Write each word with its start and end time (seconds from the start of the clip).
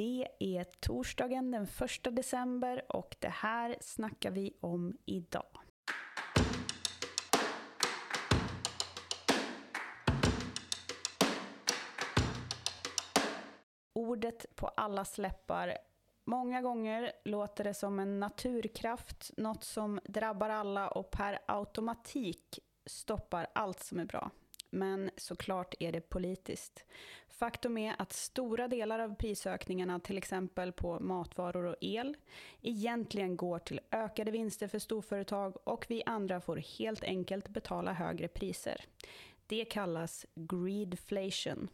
Det 0.00 0.28
är 0.38 0.64
torsdagen 0.64 1.50
den 1.50 1.62
1 1.62 2.16
december 2.16 2.84
och 2.88 3.16
det 3.18 3.28
här 3.28 3.76
snackar 3.80 4.30
vi 4.30 4.52
om 4.60 4.96
idag. 5.06 5.46
Ordet 13.92 14.56
på 14.56 14.68
alla 14.68 15.04
släppar. 15.04 15.78
Många 16.24 16.62
gånger 16.62 17.12
låter 17.24 17.64
det 17.64 17.74
som 17.74 17.98
en 17.98 18.20
naturkraft, 18.20 19.30
något 19.36 19.64
som 19.64 20.00
drabbar 20.04 20.50
alla 20.50 20.88
och 20.88 21.10
per 21.10 21.38
automatik 21.46 22.58
stoppar 22.86 23.46
allt 23.54 23.80
som 23.80 24.00
är 24.00 24.04
bra. 24.04 24.30
Men 24.70 25.10
såklart 25.16 25.74
är 25.80 25.92
det 25.92 26.00
politiskt. 26.00 26.84
Faktum 27.28 27.78
är 27.78 27.94
att 27.98 28.12
stora 28.12 28.68
delar 28.68 28.98
av 28.98 29.14
prisökningarna, 29.14 30.00
till 30.00 30.18
exempel 30.18 30.72
på 30.72 31.00
matvaror 31.00 31.64
och 31.64 31.76
el, 31.80 32.16
egentligen 32.62 33.36
går 33.36 33.58
till 33.58 33.80
ökade 33.90 34.30
vinster 34.30 34.68
för 34.68 34.78
storföretag 34.78 35.56
och 35.64 35.86
vi 35.88 36.02
andra 36.06 36.40
får 36.40 36.56
helt 36.78 37.04
enkelt 37.04 37.48
betala 37.48 37.92
högre 37.92 38.28
priser. 38.28 38.84
Det 39.46 39.64
kallas 39.64 40.26
greedflation. 40.34 41.68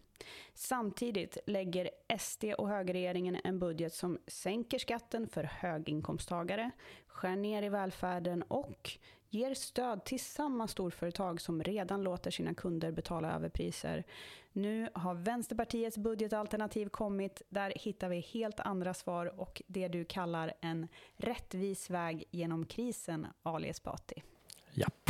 Samtidigt 0.54 1.38
lägger 1.46 1.90
SD 2.18 2.44
och 2.44 2.68
högerregeringen 2.68 3.36
en 3.44 3.58
budget 3.58 3.94
som 3.94 4.18
sänker 4.26 4.78
skatten 4.78 5.28
för 5.28 5.44
höginkomsttagare, 5.44 6.70
skär 7.06 7.36
ner 7.36 7.62
i 7.62 7.68
välfärden 7.68 8.42
och 8.42 8.90
ger 9.30 9.54
stöd 9.54 10.04
till 10.04 10.20
samma 10.20 10.68
storföretag 10.68 11.40
som 11.40 11.62
redan 11.62 12.02
låter 12.02 12.30
sina 12.30 12.54
kunder 12.54 12.92
betala 12.92 13.34
överpriser. 13.34 14.04
Nu 14.52 14.88
har 14.94 15.14
Vänsterpartiets 15.14 15.98
budgetalternativ 15.98 16.88
kommit. 16.88 17.42
Där 17.48 17.72
hittar 17.76 18.08
vi 18.08 18.20
helt 18.20 18.60
andra 18.60 18.94
svar 18.94 19.40
och 19.40 19.62
det 19.66 19.88
du 19.88 20.04
kallar 20.04 20.52
en 20.60 20.88
rättvis 21.16 21.90
väg 21.90 22.24
genom 22.30 22.66
krisen, 22.66 23.26
Ali 23.42 23.68
Esbati. 23.68 24.22
Japp. 24.72 25.05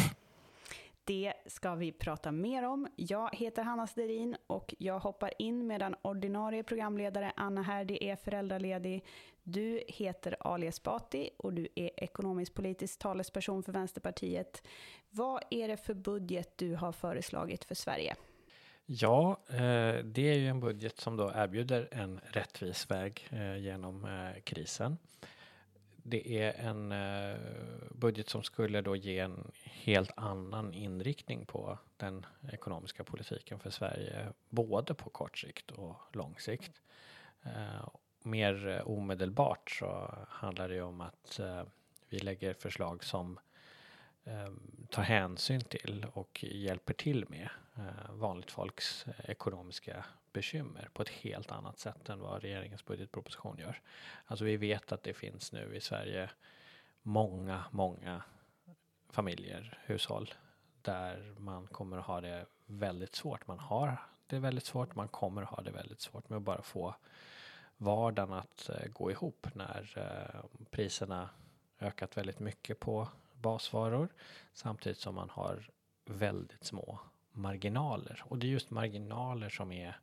Det 1.06 1.32
ska 1.46 1.74
vi 1.74 1.92
prata 1.92 2.32
mer 2.32 2.62
om. 2.62 2.88
Jag 2.96 3.34
heter 3.34 3.62
Hanna 3.62 3.86
Sterin 3.86 4.36
och 4.46 4.74
jag 4.78 4.98
hoppar 4.98 5.32
in 5.38 5.66
medan 5.66 5.94
ordinarie 6.02 6.62
programledare 6.62 7.32
Anna 7.36 7.62
Herdy 7.62 7.98
är 8.00 8.16
föräldraledig. 8.16 9.04
Du 9.42 9.82
heter 9.88 10.36
Ali 10.40 10.66
Esbati 10.66 11.30
och 11.36 11.52
du 11.52 11.68
är 11.74 11.90
ekonomisk 11.96 12.54
politisk 12.54 12.98
talesperson 12.98 13.62
för 13.62 13.72
Vänsterpartiet. 13.72 14.62
Vad 15.10 15.42
är 15.50 15.68
det 15.68 15.76
för 15.76 15.94
budget 15.94 16.58
du 16.58 16.74
har 16.74 16.92
föreslagit 16.92 17.64
för 17.64 17.74
Sverige? 17.74 18.14
Ja, 18.86 19.40
eh, 19.48 20.04
det 20.04 20.28
är 20.28 20.38
ju 20.38 20.48
en 20.48 20.60
budget 20.60 21.00
som 21.00 21.16
då 21.16 21.32
erbjuder 21.34 21.88
en 21.92 22.20
rättvis 22.24 22.90
väg 22.90 23.28
eh, 23.30 23.56
genom 23.56 24.04
eh, 24.04 24.40
krisen 24.42 24.96
det 26.08 26.38
är 26.38 26.52
en 26.52 26.92
eh, 26.92 27.36
budget 27.90 28.28
som 28.28 28.42
skulle 28.42 28.80
då 28.80 28.96
ge 28.96 29.18
en 29.18 29.50
helt 29.64 30.10
annan 30.16 30.74
inriktning 30.74 31.46
på 31.46 31.78
den 31.96 32.26
ekonomiska 32.52 33.04
politiken 33.04 33.58
för 33.58 33.70
Sverige, 33.70 34.32
både 34.48 34.94
på 34.94 35.10
kort 35.10 35.38
sikt 35.38 35.70
och 35.70 35.96
lång 36.12 36.38
sikt. 36.38 36.82
Eh, 37.42 37.88
mer 38.22 38.68
eh, 38.68 38.88
omedelbart 38.88 39.70
så 39.70 40.18
handlar 40.28 40.68
det 40.68 40.82
om 40.82 41.00
att 41.00 41.38
eh, 41.38 41.62
vi 42.08 42.18
lägger 42.18 42.54
förslag 42.54 43.04
som 43.04 43.38
eh, 44.24 44.52
tar 44.90 45.02
hänsyn 45.02 45.60
till 45.60 46.06
och 46.12 46.44
hjälper 46.44 46.94
till 46.94 47.24
med 47.28 47.48
eh, 47.76 48.12
vanligt 48.12 48.50
folks 48.50 49.06
ekonomiska 49.24 50.04
bekymmer 50.36 50.88
på 50.92 51.02
ett 51.02 51.08
helt 51.08 51.52
annat 51.52 51.78
sätt 51.78 52.08
än 52.08 52.20
vad 52.20 52.42
regeringens 52.42 52.84
budgetproposition 52.84 53.58
gör. 53.58 53.80
Alltså 54.24 54.44
vi 54.44 54.56
vet 54.56 54.92
att 54.92 55.02
det 55.02 55.14
finns 55.14 55.52
nu 55.52 55.74
i 55.74 55.80
Sverige 55.80 56.30
många, 57.02 57.64
många 57.70 58.22
familjer, 59.10 59.78
hushåll 59.84 60.34
där 60.82 61.34
man 61.38 61.66
kommer 61.66 61.98
att 61.98 62.04
ha 62.04 62.20
det 62.20 62.46
väldigt 62.66 63.14
svårt. 63.14 63.46
Man 63.46 63.58
har 63.58 63.96
det 64.26 64.38
väldigt 64.38 64.64
svårt, 64.64 64.94
man 64.94 65.08
kommer 65.08 65.42
att 65.42 65.48
ha 65.48 65.62
det 65.62 65.70
väldigt 65.70 66.00
svårt 66.00 66.28
med 66.28 66.36
att 66.36 66.42
bara 66.42 66.62
få 66.62 66.94
vardagen 67.76 68.32
att 68.32 68.68
eh, 68.68 68.88
gå 68.88 69.10
ihop 69.10 69.46
när 69.54 69.92
eh, 69.96 70.60
priserna 70.70 71.28
ökat 71.80 72.16
väldigt 72.16 72.38
mycket 72.38 72.80
på 72.80 73.08
basvaror 73.32 74.08
samtidigt 74.52 74.98
som 74.98 75.14
man 75.14 75.30
har 75.30 75.70
väldigt 76.04 76.64
små 76.64 76.98
marginaler. 77.32 78.22
Och 78.24 78.38
det 78.38 78.46
är 78.46 78.50
just 78.50 78.70
marginaler 78.70 79.48
som 79.48 79.72
är 79.72 80.00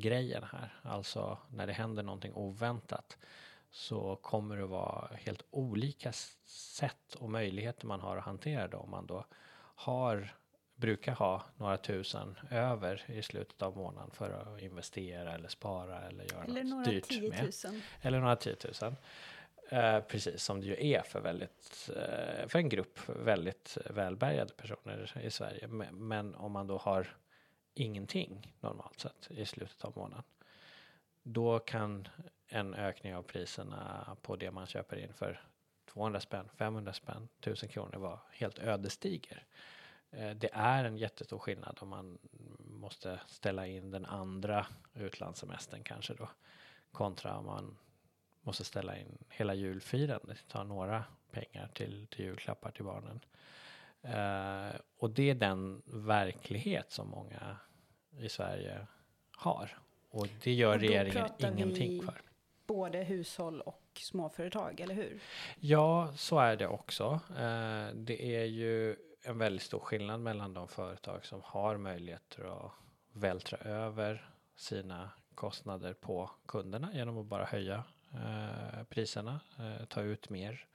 grejen 0.00 0.42
här. 0.52 0.74
Alltså 0.82 1.38
när 1.50 1.66
det 1.66 1.72
händer 1.72 2.02
någonting 2.02 2.34
oväntat 2.34 3.18
så 3.70 4.16
kommer 4.16 4.56
det 4.56 4.66
vara 4.66 5.10
helt 5.16 5.42
olika 5.50 6.12
sätt 6.44 7.14
och 7.14 7.30
möjligheter 7.30 7.86
man 7.86 8.00
har 8.00 8.16
att 8.16 8.24
hantera 8.24 8.68
det 8.68 8.76
om 8.76 8.90
man 8.90 9.06
då 9.06 9.24
har 9.74 10.34
brukar 10.76 11.12
ha 11.12 11.44
några 11.56 11.76
tusen 11.76 12.38
över 12.50 13.04
i 13.06 13.22
slutet 13.22 13.62
av 13.62 13.76
månaden 13.76 14.10
för 14.10 14.30
att 14.30 14.62
investera 14.62 15.34
eller 15.34 15.48
spara 15.48 16.08
eller 16.08 16.24
göra 16.32 16.44
eller 16.44 16.64
något 16.64 16.84
dyrt 16.84 17.30
med. 17.30 17.54
Eller 18.02 18.20
några 18.20 18.36
tiotusen. 18.36 18.96
Eh, 19.68 20.00
precis 20.00 20.42
som 20.42 20.60
det 20.60 20.66
ju 20.66 20.92
är 20.92 21.02
för, 21.02 21.20
väldigt, 21.20 21.90
eh, 21.96 22.48
för 22.48 22.58
en 22.58 22.68
grupp 22.68 22.98
väldigt 23.08 23.78
välbärgade 23.90 24.54
personer 24.54 25.20
i 25.22 25.30
Sverige. 25.30 25.66
Men, 25.66 26.08
men 26.08 26.34
om 26.34 26.52
man 26.52 26.66
då 26.66 26.76
har 26.78 27.16
ingenting 27.78 28.54
normalt 28.60 29.00
sett 29.00 29.30
i 29.30 29.46
slutet 29.46 29.84
av 29.84 29.92
månaden. 29.96 30.24
Då 31.22 31.58
kan 31.58 32.08
en 32.48 32.74
ökning 32.74 33.14
av 33.14 33.22
priserna 33.22 34.16
på 34.22 34.36
det 34.36 34.50
man 34.50 34.66
köper 34.66 34.96
in 34.96 35.12
för 35.12 35.40
200 35.86 36.20
spänn, 36.20 36.48
500 36.54 36.92
spänn, 36.92 37.28
1000 37.40 37.68
kronor 37.68 37.98
vara 37.98 38.20
helt 38.30 38.58
ödesdiger. 38.58 39.44
Eh, 40.10 40.30
det 40.30 40.50
är 40.52 40.84
en 40.84 40.98
jättestor 40.98 41.38
skillnad 41.38 41.78
om 41.80 41.88
man 41.88 42.18
måste 42.58 43.20
ställa 43.26 43.66
in 43.66 43.90
den 43.90 44.06
andra 44.06 44.66
utlandssemestern 44.94 45.82
kanske 45.82 46.14
då 46.14 46.28
kontra 46.92 47.36
om 47.36 47.46
man 47.46 47.78
måste 48.42 48.64
ställa 48.64 48.98
in 48.98 49.18
hela 49.28 49.54
julfirandet, 49.54 50.48
ta 50.48 50.64
några 50.64 51.04
pengar 51.30 51.68
till, 51.74 52.06
till 52.06 52.24
julklappar 52.24 52.70
till 52.70 52.84
barnen. 52.84 53.20
Uh, 54.14 54.80
och 54.98 55.10
det 55.10 55.30
är 55.30 55.34
den 55.34 55.82
verklighet 55.86 56.92
som 56.92 57.08
många 57.08 57.56
i 58.18 58.28
Sverige 58.28 58.86
har. 59.36 59.78
Och 60.10 60.28
det 60.42 60.52
gör 60.52 60.74
och 60.74 60.80
regeringen 60.80 61.28
ingenting 61.38 62.02
för. 62.02 62.20
Både 62.66 62.98
hushåll 62.98 63.60
och 63.60 63.82
småföretag, 63.94 64.80
eller 64.80 64.94
hur? 64.94 65.20
Ja, 65.60 66.12
så 66.16 66.38
är 66.38 66.56
det 66.56 66.66
också. 66.66 67.20
Uh, 67.30 67.94
det 67.94 68.36
är 68.36 68.44
ju 68.44 68.96
en 69.22 69.38
väldigt 69.38 69.62
stor 69.62 69.78
skillnad 69.78 70.20
mellan 70.20 70.54
de 70.54 70.68
företag 70.68 71.24
som 71.24 71.40
har 71.44 71.76
möjligheter 71.76 72.66
att 72.66 72.72
vältra 73.12 73.58
över 73.58 74.30
sina 74.56 75.10
kostnader 75.34 75.92
på 75.92 76.30
kunderna 76.46 76.90
genom 76.94 77.18
att 77.18 77.26
bara 77.26 77.44
höja 77.44 77.84
uh, 78.14 78.84
priserna, 78.88 79.40
ta 79.88 80.00
ut 80.00 80.30
mer, 80.30 80.66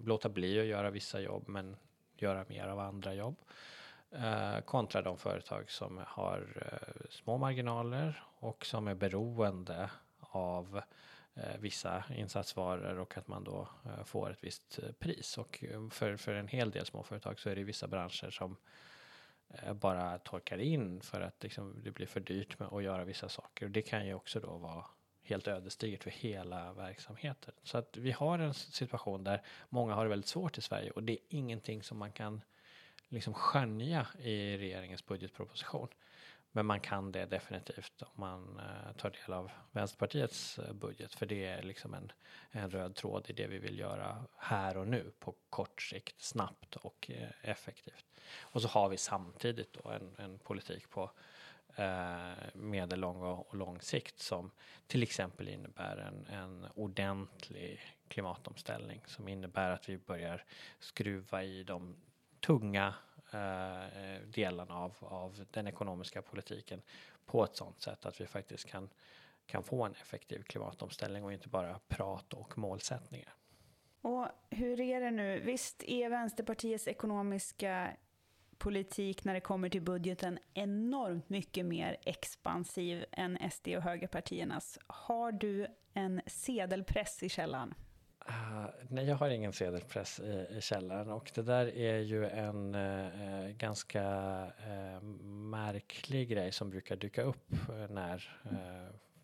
låta 0.00 0.28
bli 0.28 0.60
att 0.60 0.66
göra 0.66 0.90
vissa 0.90 1.20
jobb 1.20 1.48
men 1.48 1.76
göra 2.16 2.44
mer 2.48 2.68
av 2.68 2.78
andra 2.78 3.14
jobb. 3.14 3.36
Eh, 4.10 4.60
kontra 4.60 5.02
de 5.02 5.18
företag 5.18 5.70
som 5.70 6.00
har 6.06 6.68
eh, 6.72 7.10
små 7.10 7.38
marginaler 7.38 8.22
och 8.38 8.66
som 8.66 8.88
är 8.88 8.94
beroende 8.94 9.90
av 10.20 10.82
eh, 11.34 11.56
vissa 11.58 12.04
insatsvaror 12.16 12.98
och 12.98 13.18
att 13.18 13.28
man 13.28 13.44
då 13.44 13.68
eh, 13.84 14.04
får 14.04 14.30
ett 14.30 14.44
visst 14.44 14.78
eh, 14.78 14.92
pris. 14.92 15.38
Och 15.38 15.64
eh, 15.64 15.88
för, 15.88 16.16
för 16.16 16.34
en 16.34 16.48
hel 16.48 16.70
del 16.70 16.86
småföretag 16.86 17.38
så 17.38 17.50
är 17.50 17.56
det 17.56 17.64
vissa 17.64 17.86
branscher 17.86 18.30
som 18.30 18.56
eh, 19.48 19.72
bara 19.72 20.18
torkar 20.18 20.58
in 20.58 21.00
för 21.00 21.20
att 21.20 21.42
liksom, 21.42 21.80
det 21.84 21.90
blir 21.90 22.06
för 22.06 22.20
dyrt 22.20 22.58
med 22.58 22.68
att 22.68 22.82
göra 22.82 23.04
vissa 23.04 23.28
saker. 23.28 23.66
Och 23.66 23.72
det 23.72 23.82
kan 23.82 24.06
ju 24.06 24.14
också 24.14 24.40
då 24.40 24.56
vara 24.56 24.84
helt 25.22 25.48
ödesdigert 25.48 26.02
för 26.02 26.10
hela 26.10 26.72
verksamheten. 26.72 27.54
Så 27.62 27.78
att 27.78 27.96
vi 27.96 28.10
har 28.12 28.38
en 28.38 28.54
situation 28.54 29.24
där 29.24 29.42
många 29.68 29.94
har 29.94 30.04
det 30.04 30.10
väldigt 30.10 30.28
svårt 30.28 30.58
i 30.58 30.60
Sverige 30.60 30.90
och 30.90 31.02
det 31.02 31.12
är 31.12 31.18
ingenting 31.28 31.82
som 31.82 31.98
man 31.98 32.12
kan 32.12 32.40
liksom 33.08 33.34
skönja 33.34 34.06
i 34.18 34.56
regeringens 34.56 35.06
budgetproposition. 35.06 35.88
Men 36.54 36.66
man 36.66 36.80
kan 36.80 37.12
det 37.12 37.26
definitivt 37.26 38.02
om 38.02 38.12
man 38.14 38.58
eh, 38.58 38.96
tar 38.96 39.10
del 39.10 39.32
av 39.32 39.50
Vänsterpartiets 39.70 40.58
eh, 40.58 40.72
budget. 40.72 41.14
För 41.14 41.26
det 41.26 41.44
är 41.44 41.62
liksom 41.62 41.94
en, 41.94 42.12
en 42.50 42.70
röd 42.70 42.94
tråd 42.94 43.30
i 43.30 43.32
det 43.32 43.46
vi 43.46 43.58
vill 43.58 43.78
göra 43.78 44.24
här 44.36 44.76
och 44.76 44.88
nu 44.88 45.12
på 45.18 45.34
kort 45.50 45.82
sikt, 45.82 46.22
snabbt 46.22 46.76
och 46.76 47.10
eh, 47.14 47.28
effektivt. 47.42 48.04
Och 48.40 48.62
så 48.62 48.68
har 48.68 48.88
vi 48.88 48.96
samtidigt 48.96 49.72
då 49.72 49.90
en, 49.90 50.14
en 50.18 50.38
politik 50.38 50.90
på 50.90 51.10
eh, 51.76 52.32
medellång 52.54 53.22
och, 53.22 53.48
och 53.48 53.54
lång 53.54 53.80
sikt 53.80 54.18
som 54.20 54.50
till 54.86 55.02
exempel 55.02 55.48
innebär 55.48 55.96
en, 55.96 56.26
en 56.26 56.66
ordentlig 56.74 57.80
klimatomställning 58.08 59.00
som 59.06 59.28
innebär 59.28 59.70
att 59.70 59.88
vi 59.88 59.98
börjar 59.98 60.44
skruva 60.78 61.44
i 61.44 61.62
de 61.64 61.96
tunga 62.40 62.94
eh, 63.32 64.26
delarna 64.26 64.74
av, 64.74 64.94
av 65.00 65.44
den 65.50 65.66
ekonomiska 65.66 66.22
politiken 66.22 66.82
på 67.26 67.44
ett 67.44 67.56
sådant 67.56 67.82
sätt 67.82 68.06
att 68.06 68.20
vi 68.20 68.26
faktiskt 68.26 68.66
kan 68.68 68.88
kan 69.46 69.62
få 69.62 69.84
en 69.84 69.92
effektiv 69.92 70.42
klimatomställning 70.42 71.24
och 71.24 71.32
inte 71.32 71.48
bara 71.48 71.80
prat 71.88 72.34
och 72.34 72.58
målsättningar. 72.58 73.34
Och 74.00 74.28
hur 74.50 74.80
är 74.80 75.00
det 75.00 75.10
nu? 75.10 75.40
Visst 75.40 75.82
är 75.82 76.08
Vänsterpartiets 76.08 76.88
ekonomiska 76.88 77.90
politik 78.62 79.24
när 79.24 79.34
det 79.34 79.40
kommer 79.40 79.68
till 79.68 79.82
budgeten 79.82 80.38
enormt 80.54 81.28
mycket 81.28 81.66
mer 81.66 81.96
expansiv 82.04 83.04
än 83.12 83.50
SD 83.50 83.68
och 83.68 83.82
högerpartiernas. 83.82 84.78
Har 84.86 85.32
du 85.32 85.66
en 85.92 86.20
sedelpress 86.26 87.22
i 87.22 87.28
källaren? 87.28 87.74
Uh, 88.28 88.66
nej, 88.88 89.04
jag 89.04 89.16
har 89.16 89.30
ingen 89.30 89.52
sedelpress 89.52 90.20
i, 90.20 90.46
i 90.50 90.60
källaren 90.60 91.10
och 91.10 91.30
det 91.34 91.42
där 91.42 91.76
är 91.76 91.98
ju 91.98 92.28
en 92.28 92.74
uh, 92.74 93.48
ganska 93.48 94.02
uh, 94.46 95.02
märklig 95.24 96.28
grej 96.28 96.52
som 96.52 96.70
brukar 96.70 96.96
dyka 96.96 97.22
upp 97.22 97.52
när 97.88 98.38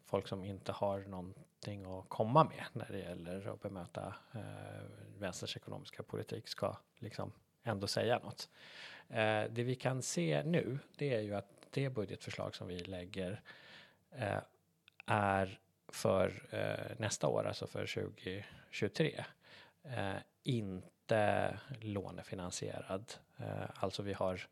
folk 0.06 0.28
som 0.28 0.44
inte 0.44 0.72
har 0.72 1.00
någonting 1.00 1.84
att 1.84 2.08
komma 2.08 2.44
med 2.44 2.64
när 2.72 2.88
det 2.92 2.98
gäller 2.98 3.54
att 3.54 3.62
bemöta 3.62 4.14
vänsterns 5.18 5.56
ekonomiska 5.56 6.02
politik 6.02 6.48
ska 6.48 6.76
liksom 6.98 7.32
ändå 7.68 7.86
säga 7.86 8.18
något. 8.18 8.48
Eh, 9.08 9.44
det 9.50 9.62
vi 9.62 9.74
kan 9.74 10.02
se 10.02 10.42
nu, 10.42 10.78
det 10.96 11.14
är 11.14 11.20
ju 11.20 11.34
att 11.34 11.66
det 11.70 11.90
budgetförslag 11.90 12.54
som 12.54 12.68
vi 12.68 12.78
lägger 12.78 13.40
eh, 14.10 14.38
är 15.06 15.58
för 15.88 16.42
eh, 16.50 16.96
nästa 16.98 17.28
år, 17.28 17.44
alltså 17.46 17.66
för 17.66 17.86
2023. 17.86 19.24
eh, 19.84 20.14
inte 20.42 21.58
lånefinansierad. 21.80 23.14
Eh, 23.36 23.70
alltså 23.74 24.02
vi 24.02 24.12
har 24.12 24.46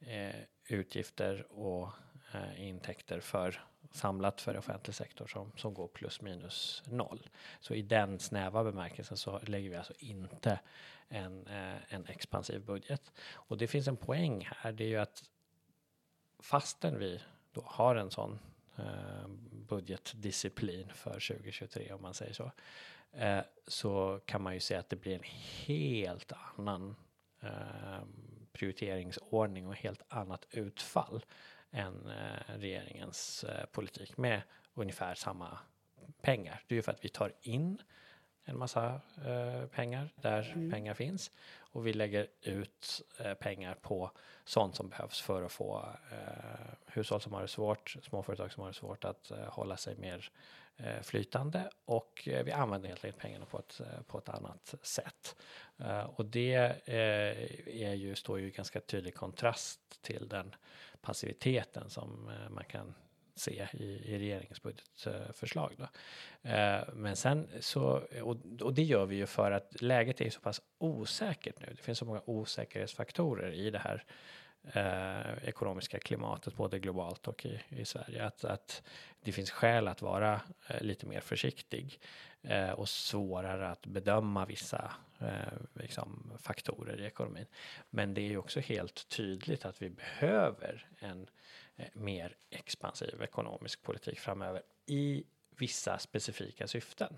eh, 0.00 0.36
utgifter 0.66 1.46
och 1.52 1.88
eh, 2.34 2.68
intäkter 2.68 3.20
för 3.20 3.64
samlat 3.90 4.40
för 4.40 4.56
offentlig 4.56 4.94
sektor 4.94 5.26
som, 5.26 5.52
som 5.56 5.74
går 5.74 5.88
plus 5.88 6.20
minus 6.20 6.82
noll. 6.86 7.28
Så 7.60 7.74
i 7.74 7.82
den 7.82 8.18
snäva 8.18 8.64
bemärkelsen 8.64 9.16
så 9.16 9.38
lägger 9.38 9.70
vi 9.70 9.76
alltså 9.76 9.94
inte 9.98 10.60
en, 11.08 11.46
eh, 11.46 11.94
en 11.94 12.06
expansiv 12.06 12.64
budget. 12.64 13.12
Och 13.32 13.58
det 13.58 13.66
finns 13.66 13.88
en 13.88 13.96
poäng 13.96 14.48
här, 14.56 14.72
det 14.72 14.84
är 14.84 14.88
ju 14.88 14.96
att 14.96 15.24
fastän 16.38 16.98
vi 16.98 17.20
då 17.52 17.62
har 17.66 17.96
en 17.96 18.10
sån 18.10 18.38
eh, 18.76 19.28
budgetdisciplin 19.50 20.88
för 20.94 21.20
2023 21.20 21.92
om 21.92 22.02
man 22.02 22.14
säger 22.14 22.32
så, 22.32 22.52
eh, 23.12 23.40
så 23.66 24.20
kan 24.26 24.42
man 24.42 24.54
ju 24.54 24.60
se 24.60 24.74
att 24.74 24.88
det 24.88 24.96
blir 24.96 25.14
en 25.14 25.30
helt 25.66 26.32
annan 26.56 26.96
prioriteringsordning 28.52 29.66
och 29.66 29.74
helt 29.74 30.02
annat 30.08 30.46
utfall 30.50 31.24
än 31.70 32.12
regeringens 32.46 33.44
politik 33.72 34.16
med 34.16 34.42
ungefär 34.74 35.14
samma 35.14 35.58
pengar. 36.20 36.62
Det 36.66 36.74
är 36.74 36.76
ju 36.76 36.82
för 36.82 36.92
att 36.92 37.04
vi 37.04 37.08
tar 37.08 37.32
in 37.40 37.82
en 38.48 38.58
massa 38.58 39.00
eh, 39.26 39.66
pengar 39.66 40.08
där 40.16 40.52
mm. 40.54 40.70
pengar 40.70 40.94
finns 40.94 41.30
och 41.58 41.86
vi 41.86 41.92
lägger 41.92 42.26
ut 42.42 43.02
eh, 43.18 43.34
pengar 43.34 43.74
på 43.74 44.10
sånt 44.44 44.76
som 44.76 44.88
behövs 44.88 45.20
för 45.20 45.42
att 45.42 45.52
få 45.52 45.88
eh, 46.10 46.74
hushåll 46.86 47.20
som 47.20 47.32
har 47.32 47.42
det 47.42 47.48
svårt, 47.48 47.96
småföretag 48.02 48.52
som 48.52 48.62
har 48.62 48.70
det 48.70 48.76
svårt 48.76 49.04
att 49.04 49.30
eh, 49.30 49.44
hålla 49.44 49.76
sig 49.76 49.96
mer 49.96 50.30
Eh, 50.80 51.02
flytande 51.02 51.70
och 51.84 52.28
eh, 52.28 52.44
vi 52.44 52.52
använder 52.52 52.88
helt 52.88 53.04
enkelt 53.04 53.22
pengarna 53.22 53.44
på 53.44 53.58
ett, 53.58 53.80
på 54.06 54.18
ett 54.18 54.28
annat 54.28 54.74
sätt. 54.82 55.36
Och 56.16 56.24
det 56.24 56.54
är 57.66 57.94
ju, 57.94 58.14
står 58.14 58.40
ju 58.40 58.46
i 58.46 58.50
ganska 58.50 58.80
tydlig 58.80 59.14
kontrast 59.14 60.02
till 60.02 60.28
den 60.28 60.54
passiviteten 61.00 61.90
som 61.90 62.30
man 62.50 62.64
kan 62.64 62.94
se 63.40 63.68
i, 63.72 63.84
i 63.84 64.18
regeringens 64.18 64.62
budgetförslag. 64.62 65.74
Då. 65.76 65.88
Eh, 66.50 66.80
men 66.94 67.16
sen 67.16 67.48
så, 67.60 68.02
och, 68.60 68.74
det 68.74 68.82
gör 68.82 69.06
vi 69.06 69.16
ju 69.16 69.26
för 69.26 69.50
att 69.50 69.82
läget 69.82 70.20
är 70.20 70.30
så 70.30 70.40
pass 70.40 70.60
osäkert 70.78 71.60
nu. 71.60 71.66
Det 71.70 71.82
finns 71.82 71.98
så 71.98 72.04
många 72.04 72.22
osäkerhetsfaktorer 72.24 73.52
i 73.52 73.70
det 73.70 73.78
här 73.78 74.04
eh, 74.72 75.48
ekonomiska 75.48 75.98
klimatet 75.98 76.56
både 76.56 76.78
globalt 76.78 77.28
och 77.28 77.46
i, 77.46 77.60
i 77.68 77.84
Sverige. 77.84 78.24
Att, 78.24 78.44
att 78.44 78.82
det 79.20 79.32
finns 79.32 79.50
skäl 79.50 79.88
att 79.88 80.02
vara 80.02 80.40
eh, 80.68 80.80
lite 80.82 81.06
mer 81.06 81.20
försiktig 81.20 82.00
eh, 82.42 82.70
och 82.70 82.88
svårare 82.88 83.68
att 83.68 83.86
bedöma 83.86 84.46
vissa 84.46 84.92
eh, 85.20 85.58
liksom 85.74 86.32
faktorer 86.38 87.00
i 87.00 87.04
ekonomin. 87.04 87.46
Men 87.90 88.14
det 88.14 88.20
är 88.20 88.28
ju 88.28 88.38
också 88.38 88.60
helt 88.60 89.08
tydligt 89.08 89.64
att 89.64 89.82
vi 89.82 89.90
behöver 89.90 90.86
en 90.98 91.26
Eh, 91.78 91.86
mer 91.92 92.36
expansiv 92.50 93.22
ekonomisk 93.22 93.82
politik 93.82 94.18
framöver 94.18 94.62
i 94.86 95.24
vissa 95.50 95.98
specifika 95.98 96.66
syften. 96.66 97.16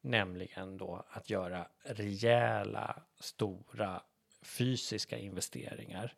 Nämligen 0.00 0.78
då 0.78 1.04
att 1.08 1.30
göra 1.30 1.68
rejäla, 1.82 3.02
stora 3.20 4.02
fysiska 4.42 5.18
investeringar 5.18 6.14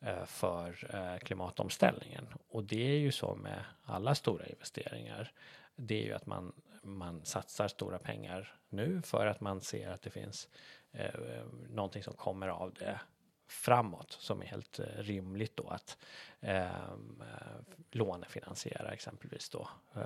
eh, 0.00 0.24
för 0.24 0.94
eh, 0.94 1.18
klimatomställningen. 1.18 2.28
Och 2.48 2.64
det 2.64 2.86
är 2.86 2.98
ju 2.98 3.12
så 3.12 3.34
med 3.34 3.64
alla 3.82 4.14
stora 4.14 4.46
investeringar. 4.46 5.32
Det 5.76 6.02
är 6.02 6.04
ju 6.04 6.12
att 6.12 6.26
man, 6.26 6.52
man 6.82 7.24
satsar 7.24 7.68
stora 7.68 7.98
pengar 7.98 8.58
nu 8.68 9.02
för 9.02 9.26
att 9.26 9.40
man 9.40 9.60
ser 9.60 9.90
att 9.90 10.02
det 10.02 10.10
finns 10.10 10.48
eh, 10.92 11.44
någonting 11.68 12.02
som 12.02 12.14
kommer 12.14 12.48
av 12.48 12.74
det 12.74 13.00
framåt 13.46 14.16
som 14.20 14.42
är 14.42 14.46
helt 14.46 14.78
eh, 14.78 14.84
rimligt 14.96 15.56
då 15.56 15.68
att 15.68 15.98
ehm, 16.40 17.22
eh, 17.22 17.74
lånefinansiera 17.90 18.92
exempelvis 18.92 19.48
då 19.48 19.68
eh, 19.94 20.02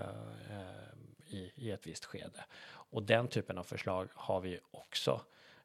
eh, 0.50 1.34
i, 1.34 1.52
i 1.54 1.70
ett 1.70 1.87
visst 1.87 2.04
skede. 2.04 2.44
Och 2.70 3.02
den 3.02 3.28
typen 3.28 3.58
av 3.58 3.64
förslag 3.64 4.08
har 4.14 4.40
vi 4.40 4.60
också 4.70 5.20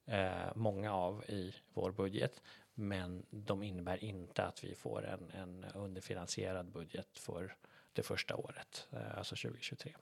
eh, 0.06 0.56
många 0.56 0.94
av 0.94 1.24
i 1.28 1.56
vår 1.74 1.92
budget. 1.92 2.42
Men 2.74 3.26
de 3.30 3.64
innebär 3.64 4.04
inte 4.04 4.46
att 4.46 4.64
vi 4.64 4.76
får 4.76 5.06
en, 5.06 5.30
en 5.30 5.66
underfinansierad 5.74 6.66
budget 6.72 7.18
för 7.18 7.56
det 7.94 8.04
första 8.04 8.36
året, 8.36 8.88
eh, 8.92 9.18
alltså 9.18 9.36
2023. 9.36 9.96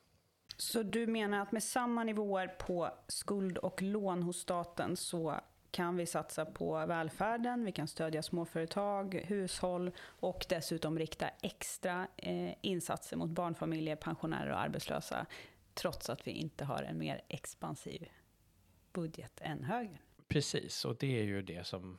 Så 0.58 0.84
du 0.84 1.08
menar 1.08 1.42
att 1.42 1.52
med 1.52 1.64
samma 1.64 2.04
nivåer 2.04 2.48
på 2.48 2.90
skuld 3.08 3.58
och 3.58 3.82
lån 3.82 4.24
hos 4.24 4.38
staten 4.40 4.98
så 4.98 5.40
kan 5.74 5.98
vi 5.98 6.06
satsa 6.06 6.46
på 6.46 6.86
välfärden, 6.86 7.66
vi 7.66 7.72
kan 7.72 7.88
stödja 7.88 8.24
småföretag, 8.24 9.16
hushåll 9.16 9.92
och 10.00 10.46
dessutom 10.50 11.00
rikta 11.00 11.30
extra 11.42 12.08
eh, 12.18 12.54
insatser 12.62 13.18
mot 13.18 13.30
barnfamiljer, 13.30 13.96
pensionärer 13.96 14.52
och 14.52 14.60
arbetslösa 14.60 15.26
trots 15.74 16.10
att 16.10 16.28
vi 16.28 16.32
inte 16.32 16.66
har 16.66 16.84
en 16.84 16.98
mer 16.98 17.22
expansiv 17.28 18.10
budget 18.94 19.42
än 19.42 19.64
högern. 19.64 19.98
Precis, 20.28 20.86
och 20.86 20.96
det 21.00 21.20
är 21.20 21.24
ju 21.24 21.42
det 21.42 21.68
som 21.68 21.98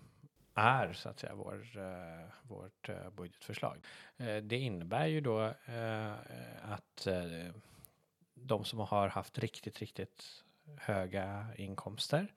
är 0.54 0.92
så 0.92 1.08
att 1.08 1.20
säga 1.20 1.34
vår, 1.34 1.78
uh, 1.78 2.30
vårt 2.42 2.88
uh, 2.88 3.10
budgetförslag. 3.10 3.86
Uh, 4.20 4.36
det 4.36 4.58
innebär 4.58 5.06
ju 5.06 5.20
då 5.20 5.54
att 6.62 7.08
de 8.34 8.64
som 8.64 8.78
har 8.78 9.08
haft 9.08 9.38
riktigt, 9.38 9.78
riktigt 9.78 10.44
höga 10.76 11.46
inkomster 11.56 12.32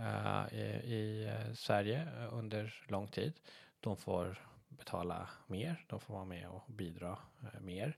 Eh, 0.00 0.58
i, 0.58 0.94
i 0.94 1.26
eh, 1.26 1.52
Sverige 1.54 2.08
eh, 2.18 2.34
under 2.34 2.84
lång 2.88 3.08
tid, 3.08 3.32
de 3.80 3.96
får 3.96 4.38
betala 4.68 5.28
mer, 5.46 5.84
de 5.88 6.00
får 6.00 6.14
vara 6.14 6.24
med 6.24 6.48
och 6.48 6.64
bidra 6.68 7.18
mer. 7.60 7.96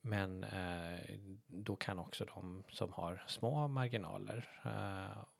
Men 0.00 0.46
då 1.46 1.76
kan 1.76 1.98
också 1.98 2.24
de 2.24 2.64
som 2.70 2.92
har 2.92 3.24
små 3.26 3.68
marginaler 3.68 4.48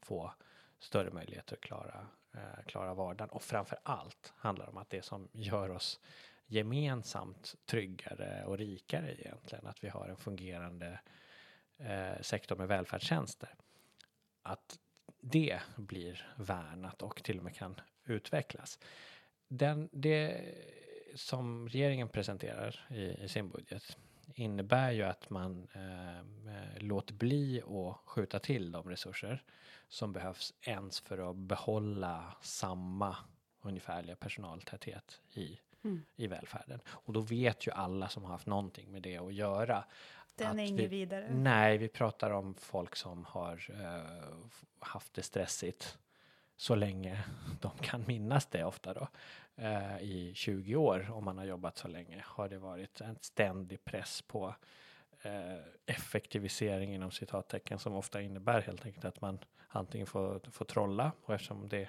få 0.03 0.33
större 0.79 1.11
möjligheter 1.11 1.57
att 1.57 1.61
klara 1.61 2.07
eh, 2.35 2.65
klara 2.67 2.95
vardagen. 2.95 3.31
Och 3.31 3.43
framför 3.43 3.79
allt 3.83 4.33
handlar 4.37 4.65
det 4.67 4.71
om 4.71 4.79
att 4.79 4.91
det 4.91 5.03
som 5.03 5.29
gör 5.33 5.71
oss 5.71 6.01
gemensamt 6.47 7.55
tryggare 7.67 8.45
och 8.45 8.59
rikare 8.59 9.15
egentligen, 9.15 9.67
att 9.67 9.85
vi 9.85 9.89
har 9.89 10.09
en 10.09 10.17
fungerande 10.17 11.01
eh, 11.79 12.21
sektor 12.21 12.57
med 12.57 12.69
välfärdstjänster. 12.69 13.55
Att 14.43 14.79
det 15.25 15.61
blir 15.76 16.33
värnat 16.37 17.02
och 17.02 17.23
till 17.23 17.38
och 17.38 17.45
med 17.45 17.54
kan 17.54 17.81
utvecklas. 18.04 18.78
Den, 19.49 19.88
det 19.93 20.40
som 21.14 21.69
regeringen 21.69 22.09
presenterar 22.09 22.87
i, 22.90 23.25
i 23.25 23.28
sin 23.28 23.49
budget 23.49 23.97
innebär 24.35 24.90
ju 24.90 25.02
att 25.02 25.31
man 25.31 25.69
eh, 25.73 26.83
låter 26.83 27.14
bli 27.14 27.62
att 27.62 27.97
skjuta 28.04 28.38
till 28.38 28.73
de 28.73 28.90
resurser 28.90 29.43
som 29.88 30.12
behövs 30.12 30.54
ens 30.61 31.00
för 31.00 31.31
att 31.31 31.37
behålla 31.37 32.37
samma 32.43 33.16
ungefärliga 33.62 34.16
personaltäthet 34.16 35.21
i, 35.35 35.59
mm. 35.85 36.04
i 36.16 36.26
välfärden. 36.26 36.81
Och 36.87 37.12
då 37.12 37.21
vet 37.21 37.66
ju 37.66 37.73
alla 37.73 38.09
som 38.09 38.25
har 38.25 38.31
haft 38.31 38.47
någonting 38.47 38.93
med 38.93 39.02
det 39.02 39.19
att 39.19 39.35
göra. 39.35 39.85
Den 40.37 40.59
är 40.59 40.64
inget 40.64 40.91
vidare. 40.91 41.29
Nej, 41.31 41.79
vi 41.79 41.88
pratar 41.88 42.31
om 42.31 42.55
folk 42.55 42.97
som 42.97 43.25
har 43.25 43.71
uh, 43.71 44.47
haft 44.79 45.14
det 45.14 45.23
stressigt 45.23 45.99
så 46.57 46.75
länge 46.75 47.25
de 47.61 47.71
kan 47.79 48.05
minnas 48.07 48.47
det 48.47 48.64
ofta 48.64 48.95
då. 48.95 49.09
Uh, 49.59 50.03
I 50.03 50.33
20 50.35 50.76
år, 50.76 51.11
om 51.11 51.25
man 51.25 51.38
har 51.38 51.45
jobbat 51.45 51.76
så 51.76 51.88
länge, 51.88 52.25
har 52.26 52.49
det 52.49 52.59
varit 52.59 53.00
en 53.00 53.19
ständig 53.21 53.85
press 53.85 54.23
på 54.23 54.55
eh, 55.25 55.59
effektivisering 55.87 56.95
inom 56.95 57.11
citattecken 57.11 57.79
som 57.79 57.95
ofta 57.95 58.23
innebär 58.23 58.61
helt 58.61 58.87
enkelt 58.87 59.05
att 59.05 59.21
man 59.21 59.38
antingen 59.69 60.07
får, 60.07 60.41
får 60.50 60.64
trolla 60.64 61.12
och 61.25 61.35
eftersom 61.35 61.69
det 61.69 61.88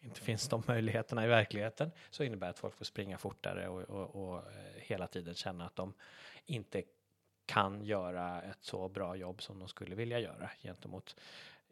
inte 0.00 0.20
finns 0.20 0.48
de 0.48 0.62
möjligheterna 0.66 1.24
i 1.24 1.28
verkligheten 1.28 1.90
så 2.10 2.24
innebär 2.24 2.46
det 2.46 2.50
att 2.50 2.58
folk 2.58 2.74
får 2.74 2.84
springa 2.84 3.18
fortare 3.18 3.68
och, 3.68 3.82
och, 3.82 4.28
och 4.28 4.38
eh, 4.38 4.74
hela 4.76 5.06
tiden 5.06 5.34
känna 5.34 5.66
att 5.66 5.76
de 5.76 5.94
inte 6.46 6.82
kan 7.48 7.84
göra 7.84 8.42
ett 8.42 8.64
så 8.64 8.88
bra 8.88 9.16
jobb 9.16 9.42
som 9.42 9.58
de 9.58 9.68
skulle 9.68 9.94
vilja 9.94 10.18
göra 10.20 10.50
gentemot 10.62 11.16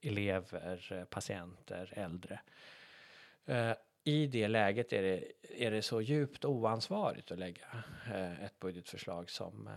elever, 0.02 0.92
eh, 0.92 1.04
patienter, 1.04 1.92
äldre. 1.97 2.40
Eh, 3.47 3.73
I 4.04 4.26
det 4.26 4.49
läget 4.49 4.92
är 4.92 5.02
det, 5.02 5.33
är 5.64 5.71
det 5.71 5.83
så 5.83 6.00
djupt 6.00 6.45
oansvarigt 6.45 7.30
att 7.30 7.38
lägga 7.38 7.66
eh, 8.06 8.45
ett 8.45 8.59
budgetförslag 8.61 9.30
som 9.30 9.68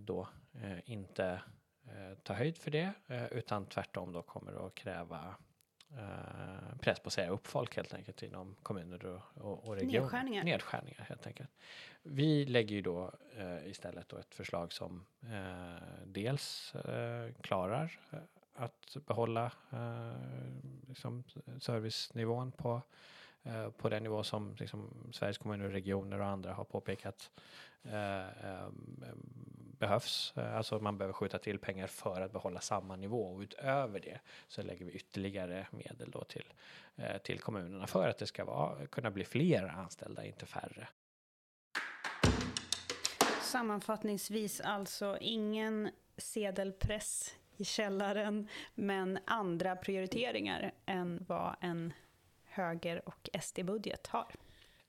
då 0.00 0.28
inte 0.84 1.40
tar 2.22 2.34
höjd 2.34 2.58
för 2.58 2.70
det 2.70 2.92
utan 3.30 3.66
tvärtom 3.66 4.12
då 4.12 4.22
kommer 4.22 4.66
att 4.66 4.74
kräva 4.74 5.34
Uh, 5.92 6.78
press 6.80 7.00
på 7.00 7.06
att 7.06 7.12
säga 7.12 7.30
upp 7.30 7.46
folk 7.46 7.76
helt 7.76 7.94
enkelt 7.94 8.22
inom 8.22 8.56
kommuner 8.62 9.06
och, 9.06 9.20
och, 9.34 9.68
och 9.68 9.74
regioner. 9.74 10.00
Nedskärningar. 10.00 10.44
Nedskärningar 10.44 11.04
helt 11.08 11.26
enkelt. 11.26 11.50
Vi 12.02 12.44
lägger 12.44 12.76
ju 12.76 12.82
då 12.82 13.12
uh, 13.38 13.68
istället 13.68 14.08
då 14.08 14.16
ett 14.16 14.34
förslag 14.34 14.72
som 14.72 15.06
uh, 15.24 15.76
dels 16.06 16.74
klarar 17.40 18.00
att 18.54 18.96
behålla 19.06 19.52
liksom 20.88 21.24
servicenivån 21.58 22.52
på 22.52 22.82
Eh, 23.46 23.70
på 23.70 23.88
den 23.88 24.02
nivå 24.02 24.22
som 24.22 24.54
liksom, 24.58 25.10
Sveriges 25.12 25.38
kommuner 25.38 25.64
och 25.64 25.72
regioner 25.72 26.20
och 26.20 26.26
andra 26.26 26.52
har 26.52 26.64
påpekat 26.64 27.30
eh, 27.82 28.20
eh, 28.20 28.68
behövs. 29.78 30.32
Alltså 30.36 30.78
man 30.78 30.98
behöver 30.98 31.12
skjuta 31.12 31.38
till 31.38 31.58
pengar 31.58 31.86
för 31.86 32.20
att 32.20 32.32
behålla 32.32 32.60
samma 32.60 32.96
nivå 32.96 33.22
och 33.22 33.40
utöver 33.40 34.00
det 34.00 34.20
så 34.48 34.62
lägger 34.62 34.84
vi 34.84 34.92
ytterligare 34.92 35.66
medel 35.70 36.10
då 36.10 36.24
till, 36.24 36.52
till 37.22 37.40
kommunerna 37.40 37.86
för 37.86 38.08
att 38.08 38.18
det 38.18 38.26
ska 38.26 38.44
vara, 38.44 38.86
kunna 38.86 39.10
bli 39.10 39.24
fler 39.24 39.68
anställda, 39.68 40.24
inte 40.24 40.46
färre. 40.46 40.88
Sammanfattningsvis 43.42 44.60
alltså 44.60 45.18
ingen 45.20 45.90
sedelpress 46.16 47.34
i 47.56 47.64
källaren, 47.64 48.48
men 48.74 49.18
andra 49.24 49.76
prioriteringar 49.76 50.72
än 50.86 51.24
vad 51.28 51.56
en 51.60 51.92
höger 52.44 53.08
och 53.08 53.28
SD-budget 53.42 54.06
har. 54.06 54.34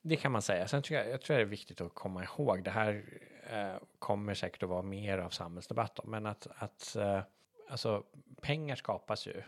Det 0.01 0.15
kan 0.15 0.31
man 0.31 0.41
säga. 0.41 0.67
Sen 0.67 0.81
tror 0.81 0.99
jag, 0.99 1.09
jag 1.09 1.21
tror 1.21 1.35
det 1.35 1.41
är 1.41 1.45
viktigt 1.45 1.81
att 1.81 1.93
komma 1.93 2.23
ihåg, 2.23 2.63
det 2.63 2.71
här 2.71 2.93
eh, 2.93 3.36
Eh, 3.49 3.75
kommer 3.99 4.33
säkert 4.33 4.63
att 4.63 4.69
vara 4.69 4.81
mer 4.81 5.17
av 5.17 5.29
samhällsdebatt 5.29 5.99
om, 5.99 6.11
men 6.11 6.25
att, 6.25 6.47
att 6.55 6.95
eh, 6.95 7.21
alltså, 7.69 8.03
pengar 8.41 8.75
skapas 8.75 9.27
ju 9.27 9.43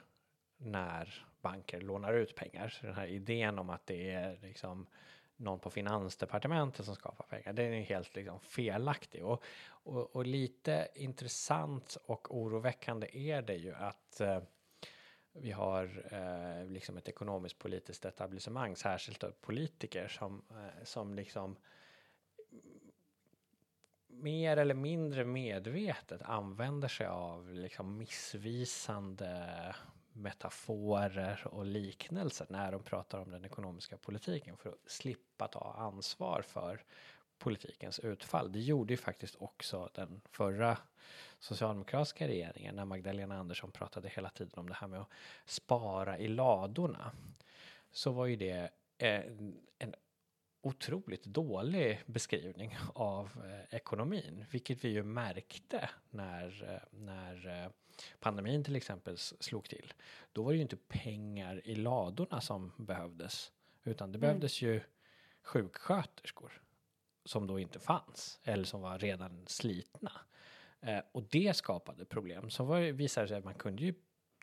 när 0.58 1.26
banker 1.42 1.82
lånar 1.82 2.14
ut 2.14 2.36
pengar. 2.36 2.70
Så 2.70 2.86
den 2.86 2.96
här 2.96 3.08
idén 3.08 3.60
om 3.60 3.70
att 3.70 3.86
det 3.86 4.12
är 4.12 4.40
liksom 4.42 4.88
någon 5.36 5.60
på 5.60 5.70
finansdepartementet 5.70 6.86
som 6.86 6.96
skapar 6.96 7.26
pengar, 7.26 7.54
den 7.54 7.74
är 7.74 7.82
helt 7.82 8.16
liksom 8.16 8.40
felaktig. 8.40 9.26
Och, 9.26 9.44
och, 9.68 10.16
och 10.16 10.26
lite 10.26 10.88
intressant 10.96 11.98
och 12.06 12.38
oroväckande 12.38 13.08
är 13.14 13.42
det 13.42 13.56
ju 13.56 13.76
att 13.76 14.22
eh, 14.22 14.40
vi 15.32 15.52
har 15.52 16.08
eh, 16.12 16.66
liksom 16.68 16.98
ett 16.98 17.10
ekonomiskt 17.10 17.60
politiskt 17.60 18.06
etablissemang, 18.06 18.76
särskilt 18.76 19.42
politiker 19.42 20.08
som, 20.08 20.42
eh, 20.52 20.84
som 20.84 21.14
liksom 21.14 21.56
mer 24.22 24.58
eller 24.58 24.74
mindre 24.74 25.26
medvetet 25.26 26.22
använder 26.22 26.88
sig 26.88 27.08
av 27.08 27.54
liksom 27.54 27.98
missvisande 27.98 29.76
metaforer 30.14 31.48
och 31.48 31.66
liknelser 31.66 32.46
när 32.50 32.72
de 32.72 32.84
pratar 32.84 33.20
om 33.20 33.32
den 33.32 33.46
ekonomiska 33.46 33.98
politiken 33.98 34.58
för 34.58 34.70
att 34.70 34.92
slippa 34.92 35.48
ta 35.48 35.76
ansvar 35.78 36.42
för 36.42 36.84
politikens 37.38 38.00
utfall. 38.00 38.52
Det 38.52 38.60
gjorde 38.60 38.94
ju 38.94 38.98
faktiskt 38.98 39.36
också 39.36 39.90
den 39.94 40.22
förra 40.32 40.78
socialdemokratiska 41.40 42.28
regeringen 42.28 42.76
när 42.76 42.86
Magdalena 42.86 43.40
Andersson 43.40 43.72
pratade 43.72 44.10
hela 44.10 44.30
tiden 44.30 44.54
om 44.56 44.70
det 44.70 44.76
här 44.76 44.88
med 44.88 45.00
att 45.00 45.10
spara 45.46 46.18
i 46.18 46.28
ladorna. 46.28 47.12
Så 47.92 48.12
var 48.12 48.26
ju 48.26 48.36
det 48.36 48.70
eh, 48.98 49.26
en, 49.26 49.62
en 49.80 49.96
otroligt 50.62 51.24
dålig 51.24 52.02
beskrivning 52.06 52.78
av 52.94 53.26
eh, 53.26 53.76
ekonomin, 53.76 54.46
vilket 54.52 54.84
vi 54.84 54.90
ju 54.90 55.04
märkte 55.04 55.90
när, 56.10 56.74
eh, 56.74 57.00
när 57.00 57.64
eh, 57.64 57.72
pandemin 58.20 58.64
till 58.64 58.76
exempel 58.76 59.18
slog 59.18 59.70
till. 59.70 59.94
Då 60.32 60.44
var 60.44 60.52
det 60.52 60.56
ju 60.56 60.62
inte 60.62 60.78
pengar 60.78 61.68
i 61.68 61.76
ladorna 61.76 62.42
som 62.42 62.72
behövdes, 62.78 63.52
utan 63.84 64.12
det 64.12 64.18
mm. 64.18 64.28
behövdes 64.28 64.62
ju 64.62 64.82
sjuksköterskor 65.44 66.62
som 67.26 67.48
då 67.48 67.60
inte 67.60 67.80
fanns 67.80 68.40
eller 68.44 68.64
som 68.64 68.82
var 68.82 69.00
redan 69.00 69.48
slitna. 69.48 70.12
Eh, 70.82 71.00
och 71.12 71.24
det 71.24 71.56
skapade 71.56 72.06
problem. 72.06 72.50
Så 72.50 72.64
var, 72.64 72.80
visade 72.80 73.24
det 73.24 73.28
sig 73.28 73.38
att 73.38 73.44
man 73.44 73.54
kunde 73.54 73.84
ju 73.84 73.94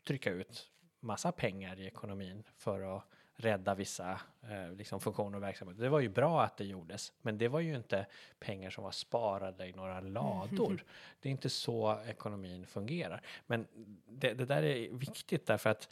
trycka 0.07 0.31
ut 0.31 0.71
massa 0.99 1.31
pengar 1.31 1.79
i 1.79 1.85
ekonomin 1.85 2.43
för 2.57 2.97
att 2.97 3.03
rädda 3.37 3.75
vissa 3.75 4.19
eh, 4.49 4.71
liksom 4.71 4.99
funktioner 4.99 5.37
och 5.37 5.43
verksamheter. 5.43 5.83
Det 5.83 5.89
var 5.89 5.99
ju 5.99 6.09
bra 6.09 6.43
att 6.43 6.57
det 6.57 6.65
gjordes, 6.65 7.13
men 7.21 7.37
det 7.37 7.47
var 7.47 7.59
ju 7.59 7.75
inte 7.75 8.05
pengar 8.39 8.69
som 8.69 8.83
var 8.83 8.91
sparade 8.91 9.67
i 9.67 9.73
några 9.73 9.99
lador. 9.99 10.71
Mm. 10.71 10.85
Det 11.19 11.29
är 11.29 11.31
inte 11.31 11.49
så 11.49 11.99
ekonomin 12.07 12.65
fungerar. 12.65 13.21
Men 13.45 13.67
det, 14.07 14.33
det 14.33 14.45
där 14.45 14.63
är 14.63 14.89
viktigt 14.89 15.45
därför 15.45 15.69
att 15.69 15.89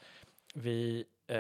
vi 0.54 1.06
eh, 1.28 1.38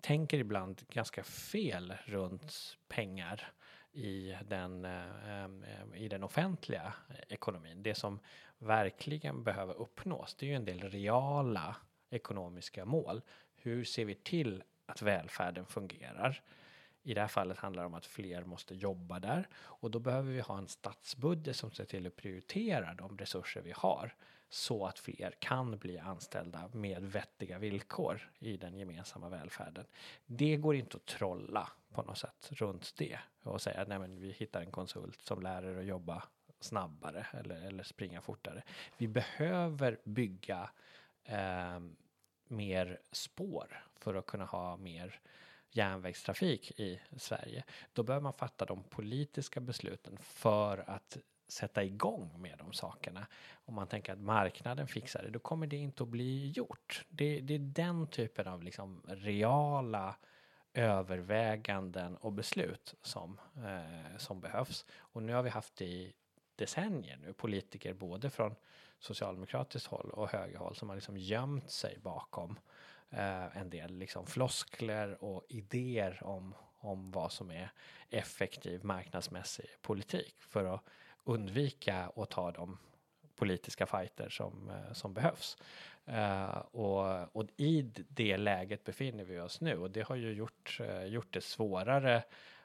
tänker 0.00 0.38
ibland 0.38 0.82
ganska 0.88 1.22
fel 1.22 1.94
runt 2.04 2.76
pengar 2.88 3.52
i 3.92 4.36
den, 4.48 4.84
eh, 4.84 5.48
i 5.94 6.08
den 6.08 6.22
offentliga 6.22 6.92
ekonomin. 7.28 7.82
Det 7.82 7.94
som 7.94 8.20
verkligen 8.58 9.44
behöver 9.44 9.74
uppnås, 9.74 10.34
det 10.34 10.46
är 10.46 10.50
ju 10.50 10.56
en 10.56 10.64
del 10.64 10.80
reala 10.80 11.76
ekonomiska 12.10 12.84
mål. 12.84 13.22
Hur 13.62 13.84
ser 13.84 14.04
vi 14.04 14.14
till 14.14 14.62
att 14.86 15.02
välfärden 15.02 15.66
fungerar? 15.66 16.42
I 17.02 17.14
det 17.14 17.20
här 17.20 17.28
fallet 17.28 17.58
handlar 17.58 17.82
det 17.82 17.86
om 17.86 17.94
att 17.94 18.06
fler 18.06 18.44
måste 18.44 18.74
jobba 18.74 19.20
där 19.20 19.48
och 19.54 19.90
då 19.90 19.98
behöver 19.98 20.32
vi 20.32 20.40
ha 20.40 20.58
en 20.58 20.68
statsbudget 20.68 21.56
som 21.56 21.70
ser 21.70 21.84
till 21.84 22.06
att 22.06 22.16
prioritera 22.16 22.94
de 22.94 23.18
resurser 23.18 23.62
vi 23.62 23.72
har 23.76 24.14
så 24.48 24.86
att 24.86 24.98
fler 24.98 25.34
kan 25.38 25.78
bli 25.78 25.98
anställda 25.98 26.70
med 26.72 27.02
vettiga 27.02 27.58
villkor 27.58 28.30
i 28.38 28.56
den 28.56 28.76
gemensamma 28.76 29.28
välfärden. 29.28 29.84
Det 30.26 30.56
går 30.56 30.74
inte 30.76 30.96
att 30.96 31.06
trolla 31.06 31.68
på 31.92 32.02
något 32.02 32.18
sätt 32.18 32.48
runt 32.50 32.94
det 32.96 33.18
och 33.42 33.62
säga 33.62 33.84
nej 33.88 33.98
men 33.98 34.20
vi 34.20 34.30
hittar 34.30 34.60
en 34.60 34.70
konsult 34.70 35.22
som 35.22 35.42
lär 35.42 35.62
er 35.62 35.78
att 35.78 35.86
jobba 35.86 36.22
snabbare 36.60 37.26
eller, 37.32 37.66
eller 37.66 37.82
springa 37.82 38.20
fortare. 38.20 38.62
Vi 38.96 39.08
behöver 39.08 39.98
bygga 40.04 40.70
eh, 41.24 41.80
mer 42.50 43.00
spår 43.12 43.84
för 43.96 44.14
att 44.14 44.26
kunna 44.26 44.44
ha 44.44 44.76
mer 44.76 45.20
järnvägstrafik 45.70 46.80
i 46.80 47.00
Sverige. 47.16 47.64
Då 47.92 48.02
behöver 48.02 48.22
man 48.22 48.32
fatta 48.32 48.64
de 48.64 48.82
politiska 48.82 49.60
besluten 49.60 50.18
för 50.18 50.90
att 50.90 51.18
sätta 51.48 51.84
igång 51.84 52.42
med 52.42 52.58
de 52.58 52.72
sakerna. 52.72 53.26
Om 53.52 53.74
man 53.74 53.86
tänker 53.86 54.12
att 54.12 54.18
marknaden 54.18 54.86
fixar 54.86 55.22
det, 55.22 55.30
då 55.30 55.38
kommer 55.38 55.66
det 55.66 55.76
inte 55.76 56.02
att 56.02 56.08
bli 56.08 56.50
gjort. 56.50 57.04
Det, 57.08 57.40
det 57.40 57.54
är 57.54 57.58
den 57.58 58.06
typen 58.06 58.48
av 58.48 58.62
liksom 58.62 59.02
reala 59.08 60.16
överväganden 60.74 62.16
och 62.16 62.32
beslut 62.32 62.94
som, 63.02 63.40
eh, 63.56 64.16
som 64.18 64.40
behövs. 64.40 64.86
Och 64.92 65.22
nu 65.22 65.32
har 65.32 65.42
vi 65.42 65.50
haft 65.50 65.76
det 65.76 65.84
i 65.84 66.12
decennier 66.56 67.16
nu, 67.16 67.32
politiker 67.32 67.92
både 67.92 68.30
från 68.30 68.54
socialdemokratiskt 69.00 69.86
håll 69.86 70.10
och 70.10 70.28
högerhåll 70.28 70.74
som 70.74 70.88
har 70.88 70.96
liksom 70.96 71.16
gömt 71.16 71.70
sig 71.70 71.98
bakom 72.02 72.58
eh, 73.10 73.56
en 73.56 73.70
del 73.70 73.98
liksom 73.98 74.26
floskler 74.26 75.24
och 75.24 75.44
idéer 75.48 76.20
om, 76.24 76.54
om 76.78 77.10
vad 77.10 77.32
som 77.32 77.50
är 77.50 77.72
effektiv 78.10 78.84
marknadsmässig 78.84 79.66
politik 79.82 80.34
för 80.38 80.74
att 80.74 80.84
undvika 81.24 82.12
att 82.16 82.30
ta 82.30 82.50
de 82.50 82.78
politiska 83.36 83.86
fighter 83.86 84.28
som, 84.28 84.70
eh, 84.70 84.92
som 84.92 85.14
behövs. 85.14 85.56
Uh, 86.08 86.58
och, 86.58 87.36
och, 87.36 87.44
i 87.56 87.82
det 88.08 88.36
läget 88.36 88.84
befinner 88.84 89.24
vi 89.24 89.40
oss 89.40 89.60
nu 89.60 89.78
och 89.78 89.90
det 89.90 90.02
har 90.02 90.16
ju 90.16 90.32
gjort, 90.32 90.78
uh, 90.80 91.04
gjort 91.04 91.32
det 91.32 91.44
svårare 91.44 92.22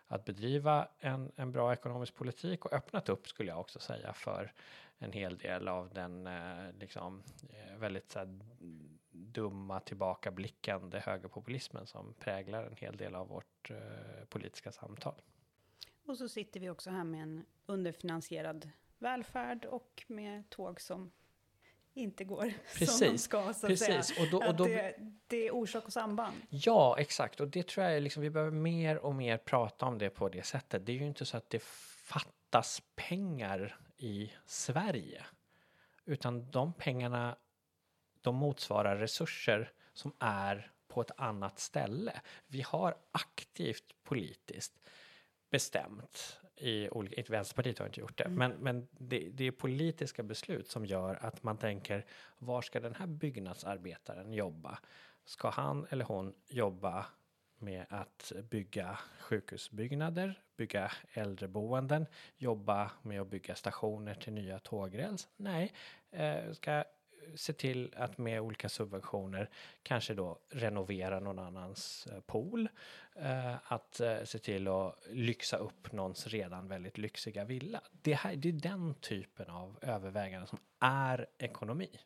att 0.08 0.25
bedriva 0.25 0.88
en, 1.00 1.32
en 1.36 1.51
bra 1.51 1.74
ekonomisk 1.74 2.15
politik 2.15 2.65
och 2.65 2.74
öppnat 2.74 3.10
upp 3.10 3.27
skulle 3.27 3.50
jag 3.50 3.60
också 3.60 3.80
säga 3.80 4.13
för 4.13 4.54
en 4.97 5.11
hel 5.11 5.37
del 5.37 5.67
av 5.67 5.93
den 5.93 6.27
uh, 6.27 6.73
liksom, 6.79 7.23
väldigt 7.77 8.11
så 8.11 8.19
här, 8.19 8.39
dumma 9.11 9.79
tillbakablickande 9.79 10.99
högerpopulismen 10.99 11.87
som 11.87 12.13
präglar 12.13 12.63
en 12.63 12.75
hel 12.75 12.97
del 12.97 13.15
av 13.15 13.27
vårt 13.27 13.71
politiska 14.29 14.71
samtal. 14.71 15.21
Och 16.05 16.17
så 16.17 16.29
sitter 16.29 16.59
vi 16.59 16.69
också 16.69 16.89
här 16.89 17.03
med 17.03 17.23
en 17.23 17.45
underfinansierad 17.65 18.69
välfärd 18.97 19.65
och 19.65 20.03
med 20.07 20.49
tåg 20.49 20.81
som 20.81 21.11
inte 21.93 22.23
går 22.23 22.53
Precis, 22.73 22.97
som 22.97 23.07
de 23.07 23.17
ska, 23.17 23.53
så 23.53 23.67
precis. 23.67 24.05
säga. 24.07 24.25
Och 24.25 24.31
då, 24.31 24.47
och 24.47 24.55
då, 24.55 24.65
det, 24.65 24.95
det 25.27 25.47
är 25.47 25.51
orsak 25.55 25.85
och 25.85 25.93
samband. 25.93 26.35
Ja, 26.49 26.95
exakt. 26.99 27.39
Och 27.39 27.47
det 27.47 27.67
tror 27.67 27.85
jag 27.85 27.95
är 27.95 28.01
liksom, 28.01 28.21
vi 28.21 28.29
behöver 28.29 28.51
mer 28.51 28.97
och 28.97 29.15
mer 29.15 29.37
prata 29.37 29.85
om 29.85 29.97
det 29.97 30.09
på 30.09 30.29
det 30.29 30.45
sättet. 30.45 30.85
Det 30.85 30.91
är 30.91 30.95
ju 30.97 31.05
inte 31.05 31.25
så 31.25 31.37
att 31.37 31.49
det 31.49 31.63
fattas 31.63 32.81
pengar 32.95 33.79
i 33.97 34.31
Sverige, 34.45 35.25
utan 36.05 36.51
de 36.51 36.73
pengarna, 36.73 37.35
de 38.21 38.35
motsvarar 38.35 38.97
resurser 38.97 39.71
som 39.93 40.13
är 40.19 40.71
på 40.87 41.01
ett 41.01 41.11
annat 41.17 41.59
ställe. 41.59 42.21
Vi 42.47 42.61
har 42.61 42.95
aktivt 43.11 43.95
politiskt 44.03 44.73
bestämt 45.49 46.39
i 46.55 46.89
olika, 46.89 47.15
inte 47.15 47.31
Vänsterpartiet 47.31 47.79
har 47.79 47.85
inte 47.85 47.99
gjort 47.99 48.17
det, 48.17 48.23
Mm. 48.23 48.37
men, 48.37 48.51
men 48.51 48.87
det, 48.91 49.29
det 49.33 49.43
är 49.43 49.51
politiska 49.51 50.23
beslut 50.23 50.67
som 50.67 50.85
gör 50.85 51.15
att 51.15 51.43
man 51.43 51.57
tänker 51.57 52.05
var 52.37 52.61
ska 52.61 52.79
den 52.79 52.95
här 52.95 53.07
byggnadsarbetaren 53.07 54.33
jobba? 54.33 54.79
Ska 55.25 55.49
han 55.49 55.87
eller 55.89 56.05
hon 56.05 56.33
jobba 56.47 57.05
med 57.57 57.85
att 57.89 58.31
bygga 58.50 59.00
sjukhusbyggnader, 59.19 60.41
bygga 60.57 60.91
äldreboenden, 61.13 62.05
jobba 62.38 62.91
med 63.01 63.21
att 63.21 63.27
bygga 63.27 63.55
stationer 63.55 64.13
till 64.13 64.33
nya 64.33 64.59
tågräls? 64.59 65.27
Nej, 65.38 65.74
eh, 66.12 66.51
ska 66.51 66.83
se 67.35 67.53
till 67.53 67.93
att 67.97 68.17
med 68.17 68.41
olika 68.41 68.69
subventioner 68.69 69.50
kanske 69.83 70.13
då 70.13 70.39
renovera 70.50 71.19
någon 71.19 71.39
annans 71.39 72.07
eh, 72.12 72.19
pool. 72.19 72.69
Eh, 73.15 73.71
att 73.71 74.00
eh, 74.00 74.24
se 74.24 74.39
till 74.39 74.67
att 74.67 74.95
lyxa 75.12 75.57
upp 75.57 75.91
någons 75.91 76.27
redan 76.27 76.67
väldigt 76.67 76.97
lyxiga 76.97 77.45
villa. 77.45 77.81
Det, 77.91 78.13
här, 78.13 78.35
det 78.35 78.50
är 78.50 78.53
den 78.53 78.93
typen 78.93 79.50
av 79.50 79.77
överväganden 79.81 80.47
som 80.47 80.59
är 80.79 81.27
ekonomi. 81.38 82.00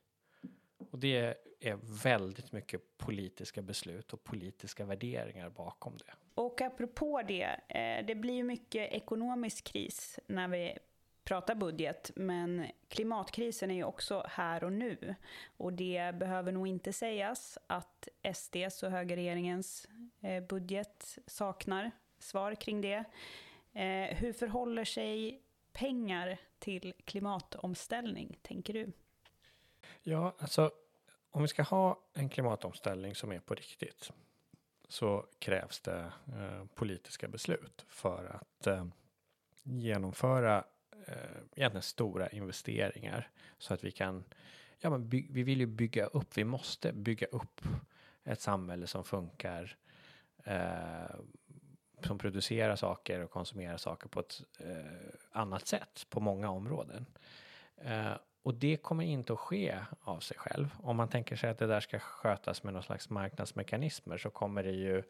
Och 0.92 1.00
det 1.00 1.36
är 1.60 1.80
väldigt 2.04 2.52
mycket 2.52 2.98
politiska 2.98 3.62
beslut 3.62 4.14
och 4.14 4.24
politiska 4.24 4.86
värderingar 4.86 5.50
bakom 5.50 5.98
det. 5.98 6.14
Och 6.34 6.62
apropå 6.62 7.22
det, 7.28 7.60
eh, 7.68 8.06
det 8.06 8.16
blir 8.16 8.34
ju 8.34 8.44
mycket 8.44 8.92
ekonomisk 8.92 9.64
kris 9.64 10.20
när 10.28 10.48
vi 10.48 10.78
pratar 11.24 11.56
budget, 11.56 12.12
men 12.16 12.66
klimatkrisen 12.88 13.72
är 13.72 13.76
ju 13.76 13.84
också 13.84 14.26
här 14.30 14.64
och 14.64 14.74
nu. 14.74 15.16
Och 15.58 15.74
det 15.74 16.16
behöver 16.16 16.52
nog 16.52 16.68
inte 16.68 16.94
sägas 16.94 17.58
att 17.68 18.08
SDs 18.34 18.84
och 18.84 18.92
högerregeringens 18.92 19.88
eh, 20.22 20.44
budget 20.44 21.18
saknar 21.28 21.92
svar 22.20 22.56
kring 22.56 22.82
det. 22.82 23.04
Eh, 23.74 24.18
hur 24.18 24.34
förhåller 24.34 24.86
sig 24.86 25.42
pengar 25.72 26.38
till 26.60 26.94
klimatomställning, 27.06 28.38
tänker 28.42 28.74
du? 28.74 28.92
Ja, 30.04 30.36
alltså 30.40 30.72
om 31.32 31.42
vi 31.42 31.48
ska 31.48 31.64
ha 31.64 32.00
en 32.14 32.30
klimatomställning 32.30 33.16
som 33.16 33.32
är 33.32 33.40
på 33.40 33.56
riktigt 33.56 34.12
så 34.88 35.26
krävs 35.40 35.80
det 35.80 36.12
eh, 36.28 36.66
politiska 36.76 37.28
beslut 37.28 37.86
för 37.90 38.26
att 38.26 38.68
eh, 38.68 38.86
genomföra 39.64 40.64
eh, 41.08 41.42
egentligen 41.56 41.82
stora 41.82 42.30
investeringar 42.30 43.30
så 43.58 43.74
att 43.74 43.84
vi 43.84 43.92
kan, 43.92 44.24
ja 44.80 44.90
men 44.90 45.10
by, 45.10 45.28
vi 45.30 45.44
vill 45.44 45.60
ju 45.60 45.66
bygga 45.66 46.06
upp, 46.06 46.38
vi 46.38 46.44
måste 46.44 46.94
bygga 46.94 47.28
upp 47.28 47.62
ett 48.24 48.42
samhälle 48.42 48.88
som 48.88 49.04
funkar, 49.04 49.78
eh, 50.44 51.16
som 52.04 52.18
producerar 52.18 52.76
saker 52.76 53.20
och 53.20 53.32
konsumerar 53.32 53.78
saker 53.78 54.10
på 54.10 54.20
ett 54.20 54.42
eh, 54.60 55.12
annat 55.32 55.68
sätt 55.68 56.06
på 56.10 56.20
många 56.20 56.50
områden. 56.50 57.06
Eh, 57.76 58.14
och 58.50 58.56
det 58.56 58.78
kommer 58.78 59.04
inte 59.04 59.34
att 59.34 59.40
ske 59.40 59.80
av 60.02 60.20
sig 60.20 60.38
själv. 60.38 60.76
Om 60.84 60.98
man 60.98 61.08
tänker 61.08 61.36
sig 61.36 61.50
att 61.50 61.58
det 61.58 61.68
där 61.68 61.80
ska 61.80 62.00
skötas 62.00 62.64
med 62.64 62.74
någon 62.74 62.84
slags 62.84 63.10
marknadsmekanismer 63.10 64.18
så 64.18 64.30
kommer 64.30 64.64
det 64.64 64.72
ju 64.72 65.04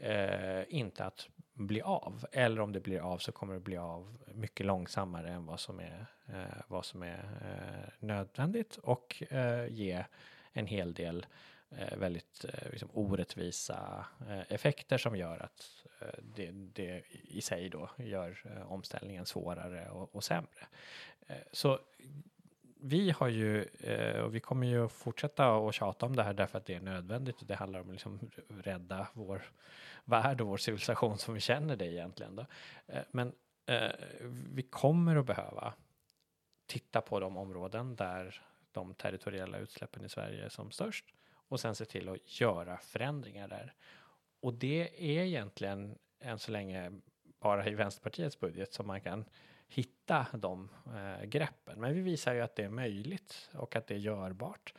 eh, 0.00 0.64
inte 0.68 1.04
att 1.04 1.28
bli 1.52 1.80
av. 1.80 2.26
Eller 2.32 2.60
om 2.60 2.72
det 2.72 2.80
blir 2.80 3.00
av 3.00 3.18
så 3.18 3.32
kommer 3.32 3.54
det 3.54 3.60
bli 3.60 3.76
av 3.76 4.18
mycket 4.34 4.66
långsammare 4.66 5.30
än 5.30 5.46
vad 5.46 5.60
som 5.60 5.80
är, 5.80 6.06
eh, 6.26 6.62
vad 6.68 6.84
som 6.84 7.02
är 7.02 7.28
eh, 7.40 7.92
nödvändigt 7.98 8.76
och 8.76 9.22
eh, 9.30 9.66
ge 9.68 10.04
en 10.52 10.66
hel 10.66 10.94
del 10.94 11.26
eh, 11.70 11.98
väldigt 11.98 12.44
eh, 12.44 12.70
liksom 12.70 12.88
orättvisa 12.92 14.06
eh, 14.28 14.52
effekter 14.52 14.98
som 14.98 15.16
gör 15.16 15.42
att 15.42 15.86
eh, 16.00 16.22
det, 16.34 16.50
det 16.52 17.02
i 17.10 17.40
sig 17.40 17.68
då 17.68 17.90
gör 17.96 18.42
eh, 18.44 18.72
omställningen 18.72 19.26
svårare 19.26 19.88
och, 19.88 20.14
och 20.14 20.24
sämre. 20.24 20.66
Eh, 21.26 21.36
så 21.52 21.78
vi 22.86 23.10
har 23.10 23.28
ju, 23.28 23.62
eh, 23.62 24.20
och 24.20 24.34
vi 24.34 24.40
kommer 24.40 24.66
ju 24.66 24.88
fortsätta 24.88 25.56
att 25.56 25.74
tjata 25.74 26.06
om 26.06 26.16
det 26.16 26.22
här 26.22 26.34
därför 26.34 26.58
att 26.58 26.66
det 26.66 26.74
är 26.74 26.80
nödvändigt 26.80 27.40
och 27.40 27.46
det 27.46 27.54
handlar 27.54 27.80
om 27.80 27.86
att 27.86 27.92
liksom 27.92 28.30
rädda 28.48 29.08
vår 29.12 29.42
värld 30.04 30.40
och 30.40 30.46
vår 30.46 30.56
civilisation 30.56 31.18
som 31.18 31.34
vi 31.34 31.40
känner 31.40 31.76
det 31.76 31.86
egentligen. 31.86 32.36
Då. 32.36 32.46
Eh, 32.86 33.02
men 33.10 33.32
eh, 33.66 33.90
vi 34.54 34.62
kommer 34.62 35.16
att 35.16 35.26
behöva 35.26 35.74
titta 36.66 37.00
på 37.00 37.20
de 37.20 37.36
områden 37.36 37.96
där 37.96 38.42
de 38.72 38.94
territoriella 38.94 39.58
utsläppen 39.58 40.04
i 40.04 40.08
Sverige 40.08 40.44
är 40.44 40.48
som 40.48 40.70
störst 40.70 41.04
och 41.48 41.60
sen 41.60 41.74
se 41.74 41.84
till 41.84 42.08
att 42.08 42.40
göra 42.40 42.78
förändringar 42.78 43.48
där. 43.48 43.74
Och 44.40 44.54
det 44.54 44.88
är 45.18 45.24
egentligen 45.24 45.98
än 46.20 46.38
så 46.38 46.52
länge 46.52 46.92
bara 47.40 47.66
i 47.66 47.74
Vänsterpartiets 47.74 48.40
budget 48.40 48.72
som 48.72 48.86
man 48.86 49.00
kan 49.00 49.24
hitta 49.68 50.26
de 50.32 50.68
eh, 50.86 51.24
greppen. 51.24 51.80
Men 51.80 51.94
vi 51.94 52.00
visar 52.00 52.34
ju 52.34 52.40
att 52.40 52.56
det 52.56 52.64
är 52.64 52.68
möjligt 52.68 53.50
och 53.54 53.76
att 53.76 53.86
det 53.86 53.94
är 53.94 53.98
görbart 53.98 54.74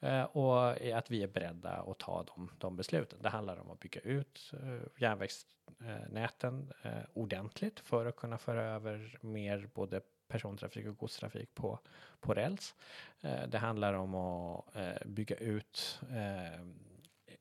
eh, 0.00 0.22
och 0.22 0.70
att 0.70 1.10
vi 1.10 1.22
är 1.22 1.28
beredda 1.28 1.70
att 1.70 1.98
ta 1.98 2.22
de, 2.22 2.50
de 2.58 2.76
besluten. 2.76 3.18
Det 3.22 3.28
handlar 3.28 3.56
om 3.56 3.70
att 3.70 3.80
bygga 3.80 4.00
ut 4.00 4.52
eh, 4.52 5.02
järnvägsnäten 5.02 6.72
eh, 6.82 6.92
ordentligt 7.12 7.80
för 7.80 8.06
att 8.06 8.16
kunna 8.16 8.38
föra 8.38 8.62
över 8.62 9.18
mer 9.20 9.68
både 9.74 10.00
persontrafik 10.28 10.86
och 10.86 10.96
godstrafik 10.96 11.54
på, 11.54 11.78
på 12.20 12.34
räls. 12.34 12.74
Eh, 13.20 13.48
det 13.48 13.58
handlar 13.58 13.94
om 13.94 14.14
att 14.14 14.76
eh, 14.76 15.06
bygga 15.06 15.36
ut 15.36 16.00
eh, 16.10 16.60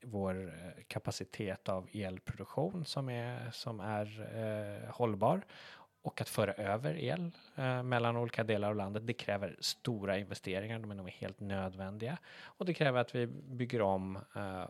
vår 0.02 0.48
eh, 0.48 0.84
kapacitet 0.88 1.70
av 1.70 1.88
elproduktion 1.92 2.86
som 2.86 3.10
är, 3.10 3.52
som 3.52 3.80
är 3.80 4.36
eh, 4.36 4.90
hållbar 4.94 5.42
och 6.02 6.22
att 6.22 6.30
föra 6.30 6.54
över 6.54 6.96
el 6.98 7.32
eh, 7.56 7.84
mellan 7.84 8.18
olika 8.18 8.44
delar 8.44 8.70
av 8.70 8.76
landet. 8.76 9.08
Det 9.08 9.14
kräver 9.14 9.56
stora 9.60 10.18
investeringar, 10.18 10.80
men 10.80 10.98
de 10.98 11.08
är 11.08 11.12
helt 11.12 11.40
nödvändiga. 11.40 12.18
Och 12.44 12.66
det 12.66 12.74
kräver 12.74 13.00
att 13.00 13.16
vi 13.16 13.28
bygger 13.28 13.82
om 13.82 14.18
eh, 14.36 14.64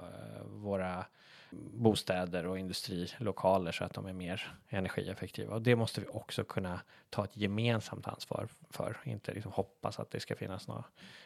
våra 0.45 1.05
bostäder 1.51 2.45
och 2.45 2.59
industrilokaler 2.59 3.71
så 3.71 3.83
att 3.83 3.93
de 3.93 4.05
är 4.05 4.13
mer 4.13 4.53
energieffektiva. 4.69 5.55
Och 5.55 5.61
det 5.61 5.75
måste 5.75 6.01
vi 6.01 6.07
också 6.07 6.43
kunna 6.43 6.81
ta 7.09 7.23
ett 7.23 7.37
gemensamt 7.37 8.07
ansvar 8.07 8.47
för. 8.69 8.97
Inte 9.03 9.33
liksom 9.33 9.51
hoppas 9.51 9.99
att 9.99 10.11
det 10.11 10.19
ska 10.19 10.35
finnas 10.35 10.67
några 10.67 10.83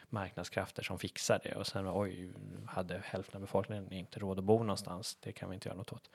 marknadskrafter 0.08 0.82
som 0.82 0.98
fixar 0.98 1.40
det 1.44 1.54
och 1.54 1.66
sen 1.66 1.88
oj, 1.88 2.30
hade 2.66 3.02
hälften 3.04 3.36
av 3.36 3.40
befolkningen 3.40 3.92
inte 3.92 4.20
råd 4.20 4.38
att 4.38 4.44
bo 4.44 4.58
någonstans. 4.58 5.16
Det 5.20 5.32
kan 5.32 5.48
vi 5.48 5.54
inte 5.54 5.68
göra 5.68 5.78
något 5.78 5.92
åt. 5.92 6.10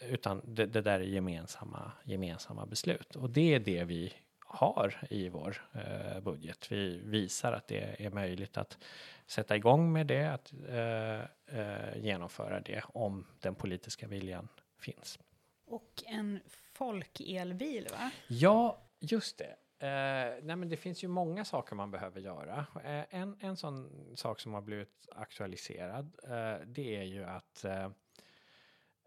Utan 0.00 0.42
det, 0.44 0.66
det 0.66 0.80
där 0.80 1.00
är 1.00 1.04
gemensamma, 1.04 1.92
gemensamma 2.04 2.66
beslut 2.66 3.16
och 3.16 3.30
det 3.30 3.54
är 3.54 3.60
det 3.60 3.84
vi 3.84 4.12
har 4.46 5.06
i 5.10 5.28
vår 5.28 5.56
eh, 5.72 6.20
budget. 6.20 6.72
Vi 6.72 7.00
visar 7.04 7.52
att 7.52 7.68
det 7.68 8.04
är 8.04 8.10
möjligt 8.10 8.56
att 8.56 8.78
sätta 9.26 9.56
igång 9.56 9.92
med 9.92 10.06
det, 10.06 10.32
att 10.32 10.52
eh, 10.68 11.20
eh, 11.60 11.96
genomföra 11.96 12.60
det 12.60 12.82
om 12.88 13.26
den 13.40 13.54
politiska 13.54 14.06
viljan 14.06 14.48
finns. 14.78 15.18
Och 15.66 16.02
en 16.06 16.40
folkelbil, 16.46 17.88
va? 17.92 18.10
Ja, 18.28 18.78
just 19.00 19.38
det. 19.38 19.56
Eh, 19.78 20.34
nej 20.42 20.56
men 20.56 20.68
det 20.68 20.76
finns 20.76 21.04
ju 21.04 21.08
många 21.08 21.44
saker 21.44 21.76
man 21.76 21.90
behöver 21.90 22.20
göra. 22.20 22.66
Eh, 22.84 23.20
en, 23.20 23.36
en 23.40 23.56
sån 23.56 23.90
sak 24.16 24.40
som 24.40 24.54
har 24.54 24.60
blivit 24.60 25.08
aktualiserad, 25.12 26.16
eh, 26.24 26.66
det 26.66 26.96
är 26.96 27.02
ju 27.02 27.24
att 27.24 27.64
eh, 27.64 27.90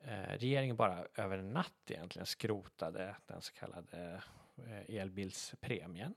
Eh, 0.01 0.37
regeringen 0.37 0.75
bara 0.75 1.07
över 1.15 1.37
en 1.37 1.53
natt 1.53 1.91
egentligen 1.91 2.25
skrotade 2.25 3.15
den 3.27 3.41
så 3.41 3.53
kallade 3.53 4.21
eh, 4.57 4.95
elbilspremien. 4.95 6.15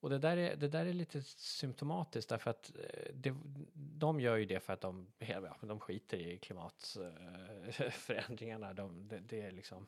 Och 0.00 0.10
det 0.10 0.18
där, 0.18 0.36
är, 0.36 0.56
det 0.56 0.68
där 0.68 0.86
är 0.86 0.92
lite 0.92 1.22
symptomatiskt 1.22 2.28
därför 2.28 2.50
att 2.50 2.72
eh, 2.76 3.14
det, 3.14 3.34
de 3.74 4.20
gör 4.20 4.36
ju 4.36 4.44
det 4.44 4.60
för 4.60 4.72
att 4.72 4.80
de, 4.80 5.06
ja, 5.18 5.56
de 5.60 5.80
skiter 5.80 6.16
i 6.16 6.38
klimatförändringarna. 6.38 8.72
De, 8.74 9.08
det, 9.08 9.18
det 9.18 9.42
är 9.42 9.50
liksom, 9.50 9.86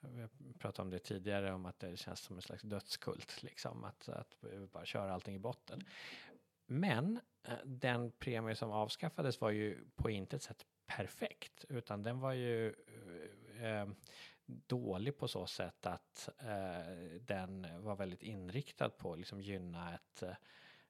vi 0.00 0.28
pratade 0.58 0.82
om 0.82 0.90
det 0.90 0.98
tidigare 0.98 1.52
om 1.52 1.66
att 1.66 1.78
det 1.78 1.96
känns 1.96 2.20
som 2.20 2.36
en 2.36 2.42
slags 2.42 2.62
dödskult 2.62 3.42
liksom 3.42 3.84
att, 3.84 4.08
att 4.08 4.44
bara 4.72 4.84
köra 4.84 5.14
allting 5.14 5.34
i 5.34 5.38
botten. 5.38 5.84
Men 6.66 7.20
den 7.64 8.10
premie 8.10 8.54
som 8.54 8.70
avskaffades 8.70 9.40
var 9.40 9.50
ju 9.50 9.84
på 9.96 10.10
intet 10.10 10.42
sätt 10.42 10.66
perfekt 10.86 11.64
utan 11.68 12.02
den 12.02 12.20
var 12.20 12.32
ju 12.32 12.74
eh, 13.58 13.64
eh, 13.64 13.88
dålig 14.46 15.18
på 15.18 15.28
så 15.28 15.46
sätt 15.46 15.86
att 15.86 16.28
eh, 16.38 16.94
den 17.20 17.66
var 17.84 17.96
väldigt 17.96 18.22
inriktad 18.22 18.88
på 18.88 19.12
att 19.12 19.18
liksom 19.18 19.40
gynna 19.40 19.94
ett 19.94 20.22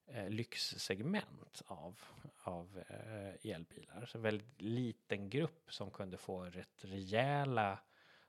eh, 0.07 0.29
lyxsegment 0.29 1.63
av, 1.67 2.01
av 2.43 2.85
eh, 2.89 3.53
elbilar. 3.53 4.07
Så 4.07 4.19
en 4.19 4.23
väldigt 4.23 4.63
liten 4.63 5.31
grupp 5.31 5.73
som 5.73 5.91
kunde 5.91 6.17
få 6.17 6.45
rätt 6.45 6.85
rejäla 6.85 7.79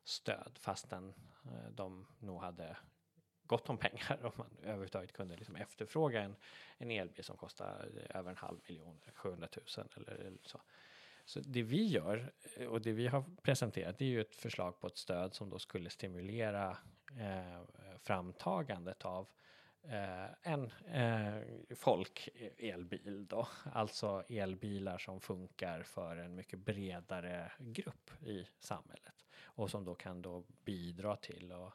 stöd 0.04 0.58
fastän 0.60 1.14
eh, 1.46 1.72
de 1.72 2.08
nog 2.20 2.42
hade 2.42 2.78
gott 3.48 3.70
om 3.70 3.78
pengar 3.78 4.26
om 4.26 4.32
man 4.36 4.58
överhuvudtaget 4.62 5.14
kunde 5.14 5.36
liksom 5.36 5.56
efterfråga 5.56 6.22
en, 6.22 6.36
en 6.78 6.92
elbil 6.92 7.24
som 7.24 7.38
kostar 7.38 7.90
över 8.10 8.30
en 8.30 8.38
halv 8.38 8.60
miljon, 8.68 9.02
700 9.14 9.48
000 9.78 9.88
eller, 9.96 10.14
eller 10.14 10.40
så. 10.44 10.62
Så 11.28 11.40
det 11.40 11.64
vi 11.64 11.86
gör 11.86 12.34
eh, 12.56 12.68
och 12.68 12.82
det 12.82 12.92
vi 12.92 13.08
har 13.08 13.24
presenterat 13.42 13.98
det 13.98 14.06
är 14.06 14.10
ju 14.10 14.22
ett 14.22 14.36
förslag 14.36 14.80
på 14.80 14.88
ett 14.88 14.98
stöd 14.98 15.34
som 15.34 15.50
då 15.50 15.60
skulle 15.60 15.90
stimulera 15.90 16.78
eh, 17.20 17.62
framtagandet 18.00 19.06
av 19.06 19.28
eh, 19.84 20.52
en 20.54 20.72
eh, 20.88 21.42
folk-elbil 21.76 23.20
eh, 23.20 23.28
då. 23.28 23.48
Alltså 23.74 24.24
elbilar 24.30 24.98
som 24.98 25.22
funkar 25.22 25.84
för 25.84 26.18
en 26.18 26.36
mycket 26.36 26.60
bredare 26.60 27.52
grupp 27.60 28.12
i 28.22 28.48
samhället 28.60 29.26
och 29.44 29.70
som 29.70 29.86
då 29.86 29.96
kan 29.96 30.22
då 30.22 30.44
bidra 30.66 31.16
till 31.16 31.52
att 31.52 31.74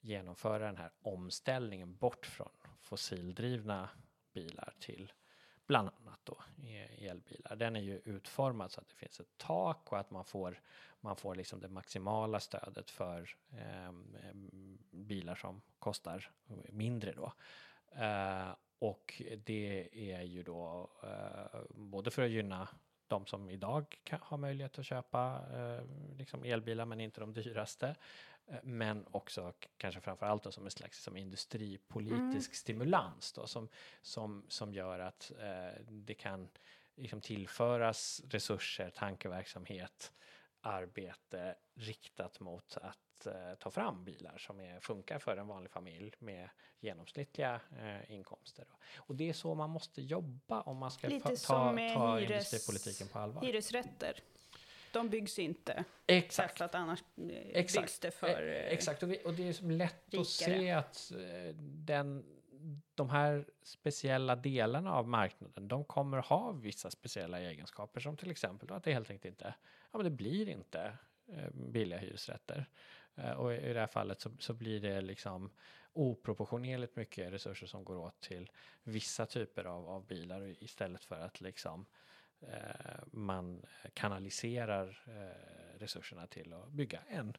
genomföra 0.00 0.66
den 0.66 0.76
här 0.76 0.90
omställningen 1.02 1.96
bort 1.96 2.26
från 2.26 2.52
fossildrivna 2.80 3.88
bilar 4.32 4.74
till 4.80 5.12
bland 5.70 5.88
annat 5.88 6.20
då 6.24 6.36
elbilar. 6.98 7.56
Den 7.56 7.76
är 7.76 7.80
ju 7.80 8.00
utformad 8.04 8.72
så 8.72 8.80
att 8.80 8.88
det 8.88 8.94
finns 8.94 9.20
ett 9.20 9.38
tak 9.38 9.92
och 9.92 9.98
att 9.98 10.10
man 10.10 10.24
får, 10.24 10.60
man 11.00 11.16
får 11.16 11.34
liksom 11.34 11.60
det 11.60 11.68
maximala 11.68 12.40
stödet 12.40 12.90
för 12.90 13.36
eh, 13.52 13.92
bilar 14.90 15.34
som 15.34 15.60
kostar 15.78 16.30
mindre 16.68 17.12
då. 17.12 17.32
Eh, 18.02 18.50
och 18.78 19.22
det 19.44 19.88
är 20.12 20.22
ju 20.22 20.42
då 20.42 20.90
eh, 21.02 21.60
både 21.70 22.10
för 22.10 22.22
att 22.22 22.30
gynna 22.30 22.68
de 23.08 23.26
som 23.26 23.50
idag 23.50 23.98
kan, 24.04 24.18
har 24.22 24.38
möjlighet 24.38 24.78
att 24.78 24.86
köpa 24.86 25.42
eh, 25.52 25.84
liksom 26.18 26.44
elbilar 26.44 26.84
men 26.84 27.00
inte 27.00 27.20
de 27.20 27.32
dyraste. 27.32 27.96
Eh, 28.50 28.56
men 28.62 29.06
också 29.10 29.52
kanske 29.76 30.00
framför 30.00 30.26
allt 30.26 30.42
då, 30.42 30.52
som 30.52 30.64
en 30.64 30.70
slags 30.70 31.02
som 31.02 31.16
industripolitisk 31.16 32.50
mm. 32.50 32.54
stimulans 32.54 33.32
då, 33.32 33.46
som, 33.46 33.68
som, 34.02 34.44
som 34.48 34.74
gör 34.74 34.98
att 34.98 35.32
eh, 35.38 35.82
det 35.88 36.14
kan 36.14 36.48
liksom 36.96 37.20
tillföras 37.20 38.22
resurser, 38.28 38.90
tankeverksamhet, 38.90 40.12
arbete 40.60 41.56
riktat 41.74 42.40
mot 42.40 42.76
att 42.76 43.26
eh, 43.26 43.54
ta 43.58 43.70
fram 43.70 44.04
bilar 44.04 44.38
som 44.38 44.60
är, 44.60 44.80
funkar 44.80 45.18
för 45.18 45.36
en 45.36 45.46
vanlig 45.46 45.70
familj 45.70 46.14
med 46.18 46.50
genomsnittliga 46.80 47.60
eh, 47.78 48.12
inkomster. 48.12 48.66
Då. 48.68 48.76
Och 48.96 49.14
det 49.14 49.28
är 49.28 49.32
så 49.32 49.54
man 49.54 49.70
måste 49.70 50.02
jobba 50.02 50.60
om 50.60 50.76
man 50.76 50.90
ska 50.90 51.08
Lite 51.08 51.28
ta, 51.28 51.36
ta, 51.36 51.76
ta 51.94 52.16
hyres, 52.18 52.30
industripolitiken 52.30 53.08
på 53.08 53.18
allvar. 53.18 53.42
Hyresrätter. 53.42 54.22
De 54.92 55.08
byggs 55.08 55.38
inte. 55.38 55.84
Exakt. 56.06 56.58
För 56.58 56.64
att 56.64 56.74
annars 56.74 57.04
eh, 57.16 57.26
Exakt. 57.28 57.82
byggs 57.82 57.98
det 57.98 58.10
för 58.10 58.48
eh, 58.48 58.72
Exakt, 58.72 59.02
och, 59.02 59.10
vi, 59.10 59.22
och 59.24 59.34
det 59.34 59.48
är 59.48 59.52
som 59.52 59.70
lätt 59.70 60.04
rikare. 60.06 60.20
att 60.20 60.26
se 60.28 60.70
att 60.70 61.12
eh, 61.12 61.54
den, 61.56 62.24
de 62.94 63.10
här 63.10 63.46
speciella 63.62 64.36
delarna 64.36 64.92
av 64.92 65.08
marknaden, 65.08 65.68
de 65.68 65.84
kommer 65.84 66.18
ha 66.18 66.52
vissa 66.52 66.90
speciella 66.90 67.40
egenskaper 67.40 68.00
som 68.00 68.16
till 68.16 68.30
exempel 68.30 68.72
att 68.72 68.84
det 68.84 68.92
helt 68.92 69.10
enkelt 69.10 69.24
inte, 69.32 69.54
ja 69.92 69.98
men 69.98 70.04
det 70.04 70.10
blir 70.10 70.48
inte 70.48 70.92
billiga 71.52 71.98
hyresrätter. 71.98 72.66
Och 73.36 73.54
i 73.54 73.72
det 73.72 73.80
här 73.80 73.86
fallet 73.86 74.20
så, 74.20 74.30
så 74.38 74.54
blir 74.54 74.80
det 74.80 75.00
liksom 75.00 75.50
oproportionerligt 75.92 76.96
mycket 76.96 77.32
resurser 77.32 77.66
som 77.66 77.84
går 77.84 77.96
åt 77.96 78.20
till 78.20 78.50
vissa 78.82 79.26
typer 79.26 79.64
av, 79.64 79.88
av 79.88 80.06
bilar 80.06 80.62
istället 80.62 81.04
för 81.04 81.20
att 81.20 81.40
liksom 81.40 81.86
man 83.12 83.66
kanaliserar 83.94 85.02
eh, 85.06 85.78
resurserna 85.78 86.26
till 86.26 86.52
att 86.52 86.68
bygga 86.68 87.00
en 87.08 87.36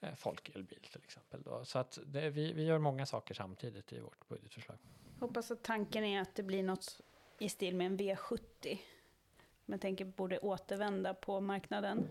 eh, 0.00 0.14
folkelbil 0.14 0.86
till 0.92 1.02
exempel. 1.04 1.42
Då. 1.42 1.64
Så 1.64 1.78
att 1.78 1.98
det, 2.06 2.30
vi, 2.30 2.52
vi 2.52 2.64
gör 2.64 2.78
många 2.78 3.06
saker 3.06 3.34
samtidigt 3.34 3.92
i 3.92 4.00
vårt 4.00 4.28
budgetförslag. 4.28 4.78
Hoppas 5.20 5.50
att 5.50 5.62
tanken 5.62 6.04
är 6.04 6.20
att 6.20 6.34
det 6.34 6.42
blir 6.42 6.62
något 6.62 7.00
i 7.38 7.48
stil 7.48 7.76
med 7.76 7.86
en 7.86 7.98
V70. 7.98 8.78
Men 9.66 9.78
tänker 9.78 10.04
borde 10.04 10.38
återvända 10.38 11.14
på 11.14 11.40
marknaden, 11.40 12.08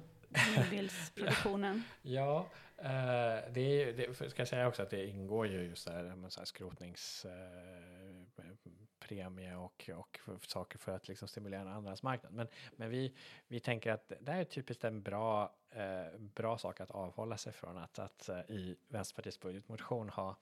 nybilsproduktionen. 0.57 1.83
Ja, 2.01 2.49
eh, 2.77 3.51
det, 3.51 3.83
är, 3.83 3.93
det 3.93 4.15
ska 4.29 4.41
jag 4.41 4.47
säga 4.47 4.67
också 4.67 4.83
att 4.83 4.89
det 4.89 5.07
ingår 5.07 5.47
ju 5.47 5.63
just 5.63 5.87
där 5.87 6.15
med 6.15 6.31
så 6.31 6.39
här 6.39 6.45
skrotningspremie 6.45 7.98
eh, 8.39 9.63
och, 9.63 9.89
och 9.99 10.19
saker 10.47 10.77
för 10.79 10.91
att 10.91 11.07
liksom 11.07 11.27
stimulera 11.27 11.61
en 11.61 11.67
andrahandsmarknad. 11.67 12.33
Men, 12.33 12.47
men 12.75 12.89
vi, 12.89 13.13
vi 13.47 13.59
tänker 13.59 13.91
att 13.91 14.11
det 14.21 14.31
här 14.31 14.39
är 14.39 14.43
typiskt 14.45 14.83
en 14.83 15.01
bra, 15.01 15.53
eh, 15.71 16.19
bra 16.19 16.57
sak 16.57 16.79
att 16.81 16.91
avhålla 16.91 17.37
sig 17.37 17.53
från 17.53 17.77
att, 17.77 17.99
att 17.99 18.29
eh, 18.29 18.39
i 18.39 18.75
Vänsterpartiets 18.87 19.39
budgetmotion 19.39 20.09
ha 20.09 20.35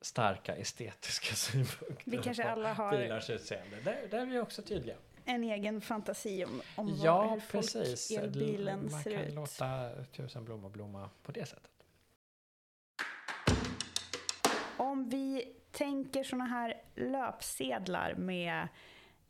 starka 0.00 0.56
estetiska 0.56 1.34
synpunkter 1.34 2.10
Vi 2.10 2.18
kanske 2.18 2.42
på 2.42 2.48
alla 2.48 2.72
har 2.72 2.90
bilars 2.98 3.30
utseende. 3.30 3.80
Där, 3.80 4.08
där 4.10 4.18
är 4.18 4.26
vi 4.26 4.38
också 4.38 4.62
tydliga. 4.62 4.96
en 5.24 5.44
egen 5.44 5.80
fantasi 5.80 6.44
om, 6.44 6.62
om 6.76 6.98
Ja, 7.02 7.28
hur 7.34 7.40
precis. 7.40 8.08
folk-elbilen 8.08 8.90
Man 8.90 9.02
ser 9.02 9.12
kan 9.16 9.22
ut. 9.24 9.34
låta 9.34 9.90
tusen 10.04 10.44
blommor 10.44 10.70
blomma 10.70 11.10
på 11.22 11.32
det 11.32 11.46
sättet. 11.46 11.70
Om 14.76 15.08
vi 15.08 15.54
tänker 15.74 16.24
såna 16.24 16.44
här 16.44 16.82
löpsedlar 16.94 18.14
med 18.14 18.68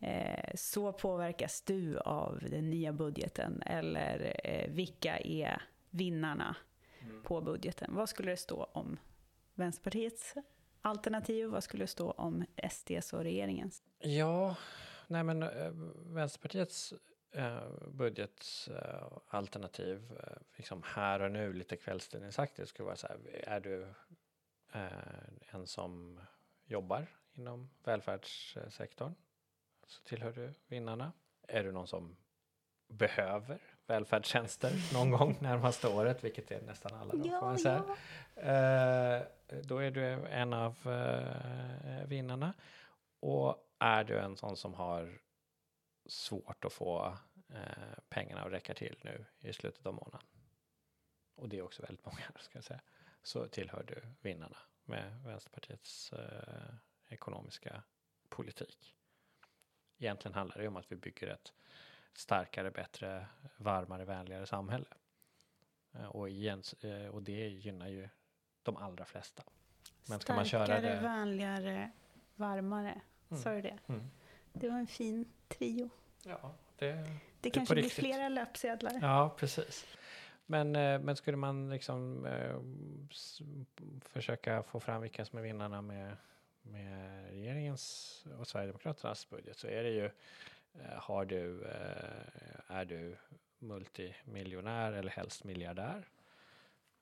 eh, 0.00 0.50
så 0.54 0.92
påverkas 0.92 1.62
du 1.62 1.98
av 1.98 2.38
den 2.50 2.70
nya 2.70 2.92
budgeten 2.92 3.62
eller 3.62 4.40
eh, 4.44 4.70
vilka 4.70 5.18
är 5.18 5.62
vinnarna 5.90 6.56
på 7.24 7.40
budgeten. 7.40 7.94
Vad 7.94 8.08
skulle 8.08 8.30
det 8.30 8.36
stå 8.36 8.64
om 8.64 8.98
Vänsterpartiets 9.54 10.34
alternativ? 10.82 11.48
Vad 11.48 11.64
skulle 11.64 11.82
det 11.82 11.88
stå 11.88 12.10
om 12.10 12.44
SDs 12.70 13.12
och 13.12 13.22
regeringens? 13.22 13.82
Ja, 13.98 14.56
nej 15.06 15.24
men 15.24 15.42
äh, 15.42 15.70
Vänsterpartiets 15.96 16.94
äh, 17.32 17.68
budgetalternativ, 17.88 20.12
äh, 20.12 20.18
liksom 20.56 20.82
här 20.84 21.20
och 21.20 21.30
nu, 21.30 21.52
lite 21.52 21.76
kvällstidningsaktigt, 21.76 22.68
skulle 22.68 22.86
vara 22.86 22.96
så 22.96 23.06
här, 23.06 23.18
är 23.46 23.60
du 23.60 23.94
en 25.52 25.66
som 25.66 26.20
jobbar 26.64 27.06
inom 27.32 27.70
välfärdssektorn 27.84 29.14
så 29.86 30.02
tillhör 30.02 30.32
du 30.32 30.54
vinnarna. 30.66 31.12
Är 31.48 31.64
du 31.64 31.72
någon 31.72 31.86
som 31.86 32.16
behöver 32.88 33.60
välfärdstjänster 33.86 34.72
någon 34.94 35.10
gång 35.10 35.38
närmaste 35.40 35.88
året, 35.88 36.24
vilket 36.24 36.50
är 36.50 36.62
nästan 36.62 36.94
alla 36.94 37.14
då, 37.14 37.40
man 37.40 37.58
säga. 37.58 37.84
Eh, 38.36 39.22
då 39.62 39.78
är 39.78 39.90
du 39.90 40.04
en 40.26 40.52
av 40.52 40.76
eh, 40.86 42.06
vinnarna. 42.06 42.54
Och 43.20 43.56
är 43.78 44.04
du 44.04 44.18
en 44.18 44.36
sån 44.36 44.56
som 44.56 44.74
har 44.74 45.20
svårt 46.06 46.64
att 46.64 46.72
få 46.72 47.18
eh, 47.48 47.98
pengarna 48.08 48.42
att 48.42 48.52
räcka 48.52 48.74
till 48.74 48.96
nu 49.02 49.24
i 49.40 49.52
slutet 49.52 49.86
av 49.86 49.94
månaden. 49.94 50.26
Och 51.34 51.48
det 51.48 51.58
är 51.58 51.62
också 51.62 51.82
väldigt 51.82 52.06
många, 52.06 52.22
ska 52.40 52.58
jag 52.58 52.64
säga. 52.64 52.80
Så 53.22 53.48
tillhör 53.48 53.82
du 53.82 54.02
vinnarna 54.20 54.56
med 54.84 55.20
Vänsterpartiets 55.24 56.12
eh, 56.12 56.74
ekonomiska 57.08 57.82
politik. 58.28 58.94
Egentligen 59.98 60.34
handlar 60.34 60.58
det 60.58 60.68
om 60.68 60.76
att 60.76 60.92
vi 60.92 60.96
bygger 60.96 61.26
ett 61.28 61.52
starkare, 62.12 62.70
bättre, 62.70 63.26
varmare, 63.56 64.04
vänligare 64.04 64.46
samhälle. 64.46 64.86
Eh, 65.94 66.04
Och, 66.06 66.28
igen, 66.28 66.62
eh, 66.80 67.06
och 67.06 67.22
det 67.22 67.48
gynnar 67.48 67.88
ju 67.88 68.08
de 68.62 68.76
allra 68.76 69.04
flesta. 69.04 69.42
Men 70.08 70.20
ska 70.20 70.34
man 70.34 70.44
köra 70.44 70.80
det... 70.80 71.00
vänligare, 71.00 71.90
varmare. 72.34 73.00
Mm. 73.30 73.42
Sa 73.42 73.52
du 73.52 73.62
det? 73.62 73.78
Mm. 73.86 74.10
Det 74.52 74.68
var 74.68 74.78
en 74.78 74.86
fin 74.86 75.32
trio. 75.48 75.90
Ja, 76.24 76.54
det, 76.78 76.92
Det 76.92 77.06
Det 77.40 77.50
kanske 77.50 77.74
blir 77.74 77.88
flera 77.88 78.28
löpsedlar. 78.28 78.98
ja, 79.02 79.34
precis. 79.38 79.86
Men, 80.46 80.76
eh, 80.76 81.00
men 81.00 81.16
skulle 81.16 81.36
man 81.36 81.70
liksom 81.70 82.26
eh, 82.26 82.60
försöka 84.00 84.62
få 84.62 84.80
fram 84.80 85.02
vilka 85.02 85.24
som 85.24 85.38
är 85.38 85.42
vinnarna 85.42 85.82
med, 85.82 86.16
med 86.62 87.24
regeringens 87.30 88.24
och 88.38 88.48
Sverigedemokraternas 88.48 89.30
budget 89.30 89.58
så 89.58 89.66
är 89.66 89.82
det 89.82 89.90
ju 89.90 90.04
eh, 90.74 90.96
har 90.96 91.24
du, 91.24 91.64
eh, 91.64 92.60
är 92.66 92.84
du 92.84 93.16
multimiljonär 93.58 94.92
eller 94.92 95.10
helst 95.10 95.44
miljardär 95.44 96.08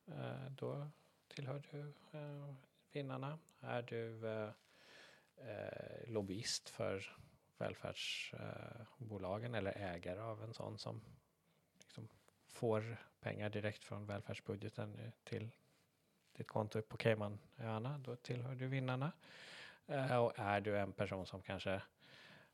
eh, 0.06 0.50
då 0.50 0.88
tillhör 1.28 1.62
du 1.70 1.80
eh, 2.18 2.54
vinnarna. 2.92 3.38
Är 3.60 3.82
du 3.82 4.28
eh, 4.28 4.50
eh 5.36 6.08
lobbyist 6.10 6.68
för 6.68 7.16
välfärdsbolagen 7.58 9.54
eh, 9.54 9.58
eller 9.58 9.78
ägare 9.78 10.20
av 10.20 10.42
en 10.42 10.54
sån 10.54 10.78
som 10.78 11.00
får 12.52 12.96
pengar 13.20 13.50
direkt 13.50 13.84
från 13.84 14.06
välfärdsbudgeten 14.06 15.12
till 15.24 15.50
ditt 16.36 16.48
konto 16.48 16.82
på 16.82 16.96
Caymanöarna, 16.96 17.98
då 17.98 18.16
tillhör 18.16 18.54
du 18.54 18.66
vinnarna. 18.66 19.12
Eh, 19.86 20.16
och 20.16 20.32
är 20.38 20.60
du 20.60 20.78
en 20.78 20.92
person 20.92 21.26
som 21.26 21.42
kanske 21.42 21.82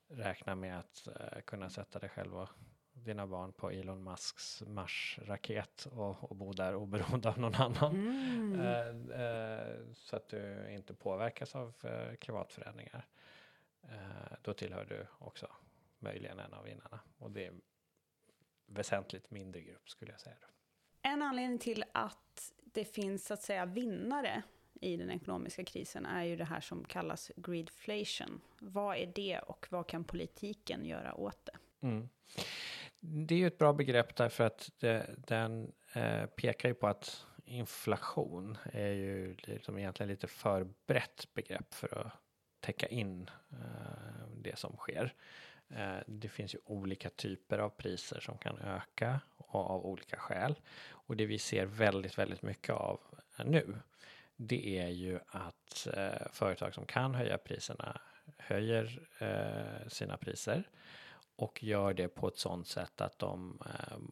räknar 0.09 0.55
med 0.55 0.79
att 0.79 1.07
eh, 1.07 1.41
kunna 1.41 1.71
sätta 1.71 1.99
dig 1.99 2.09
själv 2.09 2.37
och 2.37 2.49
dina 2.93 3.27
barn 3.27 3.53
på 3.53 3.71
Elon 3.71 4.05
Musks 4.05 4.63
Mars-raket 4.67 5.87
och, 5.93 6.31
och 6.31 6.37
bo 6.37 6.53
där 6.53 6.75
oberoende 6.75 7.29
av 7.29 7.39
någon 7.39 7.55
annan. 7.55 7.95
Mm. 7.95 8.61
Eh, 8.61 9.21
eh, 9.21 9.77
så 9.95 10.17
att 10.17 10.29
du 10.29 10.71
inte 10.71 10.95
påverkas 10.95 11.55
av 11.55 11.75
eh, 11.83 12.15
klimatförändringar. 12.15 13.07
Eh, 13.83 14.37
då 14.43 14.55
tillhör 14.55 14.85
du 14.85 15.07
också 15.19 15.49
möjligen 15.99 16.39
en 16.39 16.55
av 16.55 16.65
vinnarna. 16.65 17.01
Och 17.19 17.31
det 17.31 17.53
väsentligt 18.69 19.31
mindre 19.31 19.61
grupp 19.61 19.91
skulle 19.91 20.11
jag 20.11 20.21
säga. 20.21 20.37
En 21.03 21.23
anledning 21.23 21.59
till 21.59 21.85
att 21.93 22.53
det 22.65 22.85
finns 22.85 23.27
så 23.27 23.35
att 23.35 23.43
säga 23.43 23.67
vinnare 23.67 24.43
i 24.81 24.97
den 24.97 25.11
ekonomiska 25.11 25.65
krisen 25.65 26.07
är 26.07 26.25
ju 26.25 26.37
det 26.37 26.45
här 26.45 26.61
som 26.61 26.85
kallas 26.85 27.31
greedflation. 27.37 28.41
Vad 28.59 28.97
är 28.97 29.13
det 29.15 29.39
och 29.39 29.67
vad 29.71 29.87
kan 29.87 30.05
politiken 30.05 30.85
göra 30.85 31.15
åt 31.15 31.45
det? 31.45 31.87
Mm. 31.87 32.09
Det 33.01 33.35
är 33.35 33.39
ju 33.39 33.47
ett 33.47 33.59
bra 33.59 33.73
begrepp 33.73 34.17
därför 34.17 34.45
att 34.45 34.71
det, 34.79 35.15
den 35.27 35.73
eh, 35.93 36.27
pekar 36.27 36.69
ju 36.69 36.75
på 36.75 36.87
att 36.87 37.27
inflation 37.45 38.59
är 38.73 38.93
ju 38.93 39.37
liksom 39.39 39.79
egentligen 39.79 40.11
lite 40.11 40.27
för 40.27 40.69
brett 40.87 41.35
begrepp 41.35 41.75
för 41.75 41.99
att 42.07 42.13
täcka 42.61 42.87
in 42.87 43.31
eh, 43.51 44.29
det 44.37 44.59
som 44.59 44.77
sker. 44.77 45.15
Eh, 45.71 45.99
det 46.07 46.29
finns 46.29 46.55
ju 46.55 46.59
olika 46.65 47.11
typer 47.11 47.59
av 47.59 47.69
priser 47.69 48.21
som 48.21 48.39
kan 48.39 48.59
öka 48.59 49.21
och 49.37 49.71
av 49.71 49.87
olika 49.87 50.17
skäl. 50.17 50.55
Och 50.89 51.17
det 51.17 51.27
vi 51.27 51.39
ser 51.39 51.67
väldigt, 51.67 52.19
väldigt 52.19 52.43
mycket 52.43 52.75
av 52.75 53.01
nu, 53.45 53.79
det 54.37 54.79
är 54.79 54.89
ju 54.89 55.19
att 55.27 55.89
eh, 55.95 56.27
företag 56.33 56.75
som 56.75 56.87
kan 56.87 57.15
höja 57.15 57.39
priserna 57.39 58.01
höjer 58.39 59.09
eh, 59.19 59.89
sina 59.89 60.17
priser 60.17 60.69
och 61.37 61.65
gör 61.65 61.95
det 61.95 62.09
på 62.09 62.29
ett 62.29 62.39
sådant 62.39 62.67
sätt 62.67 63.01
att 63.01 63.19
de 63.19 63.59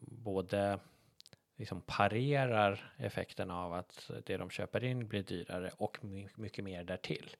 både 0.01 0.79
liksom 1.55 1.81
parerar 1.81 2.93
effekten 2.97 3.51
av 3.51 3.73
att 3.73 4.11
det 4.25 4.37
de 4.37 4.49
köper 4.49 4.83
in 4.83 5.07
blir 5.07 5.23
dyrare 5.23 5.71
och 5.77 5.97
mycket 6.35 6.63
mer 6.63 6.83
därtill. 6.83 7.35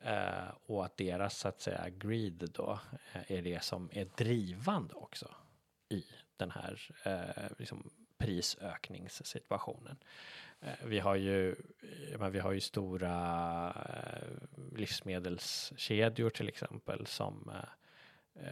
Eh, 0.00 0.48
och 0.66 0.84
att 0.84 0.96
deras 0.96 1.38
så 1.38 1.48
att 1.48 1.60
säga 1.60 1.88
greed 1.88 2.50
då 2.54 2.80
eh, 3.12 3.32
är 3.32 3.42
det 3.42 3.62
som 3.62 3.90
är 3.92 4.04
drivande 4.04 4.94
också 4.94 5.34
i 5.88 6.04
den 6.36 6.50
här 6.50 6.90
eh, 7.04 7.50
liksom 7.58 7.90
prisökningssituationen. 8.18 9.96
Eh, 10.60 10.72
vi 10.84 10.98
har 10.98 11.14
ju, 11.14 11.56
men 12.18 12.32
vi 12.32 12.38
har 12.38 12.52
ju 12.52 12.60
stora 12.60 13.14
eh, 13.68 14.76
livsmedelskedjor 14.76 16.30
till 16.30 16.48
exempel 16.48 17.06
som 17.06 17.50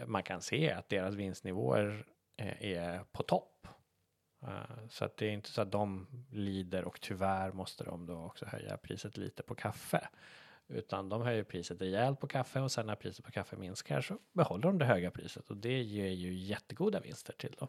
man 0.06 0.22
kan 0.22 0.42
se 0.42 0.72
att 0.72 0.88
deras 0.88 1.14
vinstnivåer 1.14 2.06
är 2.36 3.04
på 3.12 3.22
topp. 3.22 3.68
Så 4.88 5.04
att 5.04 5.16
det 5.16 5.26
är 5.26 5.30
inte 5.30 5.50
så 5.50 5.62
att 5.62 5.72
de 5.72 6.06
lider 6.30 6.84
och 6.84 7.00
tyvärr 7.00 7.52
måste 7.52 7.84
de 7.84 8.06
då 8.06 8.24
också 8.24 8.46
höja 8.46 8.76
priset 8.76 9.16
lite 9.16 9.42
på 9.42 9.54
kaffe. 9.54 10.08
Utan 10.68 11.08
de 11.08 11.22
höjer 11.22 11.44
priset 11.44 11.80
rejält 11.80 12.20
på 12.20 12.26
kaffe 12.26 12.60
och 12.60 12.72
sen 12.72 12.86
när 12.86 12.94
priset 12.94 13.24
på 13.24 13.32
kaffe 13.32 13.56
minskar 13.56 14.00
så 14.00 14.18
behåller 14.32 14.62
de 14.62 14.78
det 14.78 14.84
höga 14.84 15.10
priset 15.10 15.50
och 15.50 15.56
det 15.56 15.82
ger 15.82 16.10
ju 16.10 16.34
jättegoda 16.34 17.00
vinster 17.00 17.32
till 17.32 17.56
dem. 17.58 17.68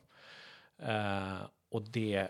Uh, 0.90 1.48
och 1.70 1.82
det 1.82 2.30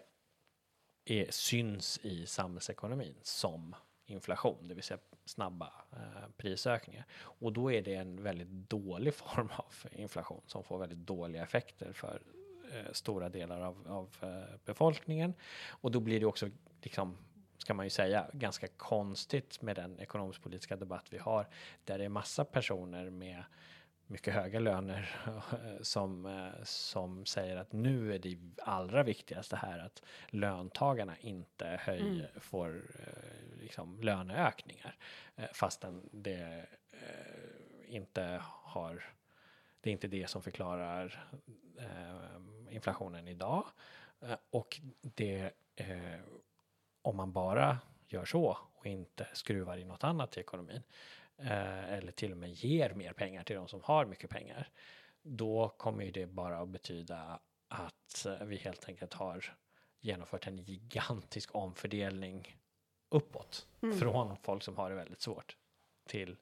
är, 1.06 1.28
syns 1.30 2.00
i 2.04 2.26
samhällsekonomin 2.26 3.16
som 3.22 3.76
inflation, 4.06 4.68
det 4.68 4.74
vill 4.74 4.84
säga 4.84 5.00
snabba 5.26 5.74
uh, 5.94 6.30
prisökningar. 6.38 7.06
Och 7.14 7.54
då 7.54 7.72
är 7.72 7.82
det 7.82 7.96
en 7.96 8.24
väldigt 8.24 8.70
dålig 8.70 9.14
form 9.14 9.50
av 9.56 9.74
inflation 9.92 10.42
som 10.48 10.64
får 10.64 10.78
väldigt 10.80 10.98
dåliga 10.98 11.44
effekter 11.44 11.94
för 11.94 12.22
uh, 12.74 12.92
stora 12.92 13.30
delar 13.30 13.62
av, 13.62 13.88
av 13.88 14.10
befolkningen. 14.66 15.34
Och 15.68 15.92
då 15.92 16.00
blir 16.00 16.20
det 16.20 16.26
också 16.26 16.50
liksom 16.82 17.18
ska 17.58 17.74
man 17.74 17.86
ju 17.86 17.90
säga, 17.90 18.28
ganska 18.34 18.68
konstigt 18.68 19.62
med 19.62 19.76
den 19.76 20.00
ekonomisk-politiska 20.00 20.76
debatt 20.76 21.06
vi 21.10 21.18
har, 21.18 21.48
där 21.84 21.98
det 21.98 22.06
är 22.06 22.10
massa 22.10 22.46
personer 22.46 23.10
med 23.10 23.44
mycket 24.08 24.34
höga 24.34 24.60
löner 24.60 25.16
som, 25.82 26.26
eh, 26.26 26.64
som 26.64 27.26
säger 27.26 27.58
att 27.58 27.72
nu 27.72 28.16
är 28.16 28.20
det 28.20 28.38
allra 28.58 29.04
viktigaste 29.04 29.56
här 29.56 29.80
att 29.80 30.04
löntagarna 30.28 31.18
inte 31.18 31.80
höj, 31.84 32.00
mm. 32.00 32.26
får 32.36 32.82
eh, 33.00 33.60
liksom 33.62 34.02
löneökningar. 34.02 34.98
Eh, 35.36 35.50
fastän 35.54 36.10
det 36.12 36.66
inte 37.88 38.42
har, 38.44 39.04
det 39.82 39.90
är 39.90 39.92
inte 39.92 40.08
det 40.08 40.30
som 40.30 40.42
förklarar 40.42 41.28
inflationen 42.70 43.28
idag. 43.28 43.66
Och 44.50 44.82
det 45.02 45.52
om 47.02 47.16
man 47.16 47.32
bara 47.32 47.78
gör 48.08 48.26
så 48.26 48.58
och 48.76 48.86
inte 48.86 49.28
skruvar 49.34 49.78
i 49.78 49.86
något 49.86 50.04
annat 50.04 50.38
i 50.38 50.40
ekonomin 50.40 50.84
eh, 51.38 51.94
eller 51.94 52.12
till 52.12 52.32
och 52.32 52.38
med 52.38 52.52
ger 52.52 52.94
mer 52.94 53.14
pengar 53.14 53.44
till 53.44 53.56
de 53.56 53.68
som 53.68 53.82
har 53.84 54.06
mycket 54.06 54.30
pengar, 54.30 54.70
då 55.22 55.70
kommer 55.70 56.04
ju 56.04 56.12
det 56.12 56.26
bara 56.26 56.60
att 56.60 56.70
betyda 56.70 57.40
att 57.68 58.26
eh, 58.26 58.46
vi 58.46 58.56
helt 58.56 58.90
enkelt 58.90 59.14
har 59.14 59.56
genomfört 60.00 60.48
en 60.48 60.58
gigantisk 60.58 61.56
omfördelning 61.56 62.58
uppåt 63.10 63.68
mm. 63.82 63.98
från 64.00 64.38
folk 64.38 64.64
som 64.64 64.78
har 64.78 64.90
det 64.90 64.96
väldigt 64.96 65.22
svårt 65.22 65.58
till 66.08 66.38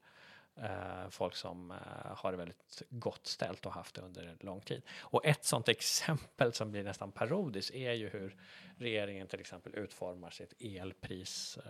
eh, 0.56 1.08
folk 1.10 1.36
som 1.36 1.70
eh, 1.70 1.76
har 2.16 2.32
det 2.32 2.38
väldigt 2.38 2.82
gott 2.90 3.26
ställt 3.26 3.66
och 3.66 3.72
haft 3.72 3.94
det 3.94 4.00
under 4.00 4.36
lång 4.40 4.60
tid. 4.60 4.82
Och 5.00 5.26
ett 5.26 5.44
sådant 5.44 5.68
exempel 5.78 6.52
som 6.52 6.70
blir 6.70 6.82
nästan 6.82 7.12
parodiskt 7.12 7.74
är 7.74 7.92
ju 7.92 8.08
hur 8.08 8.36
regeringen 8.78 9.26
till 9.26 9.40
exempel 9.40 9.74
utformar 9.74 10.30
sitt 10.30 10.54
elprisstöd. 10.60 11.62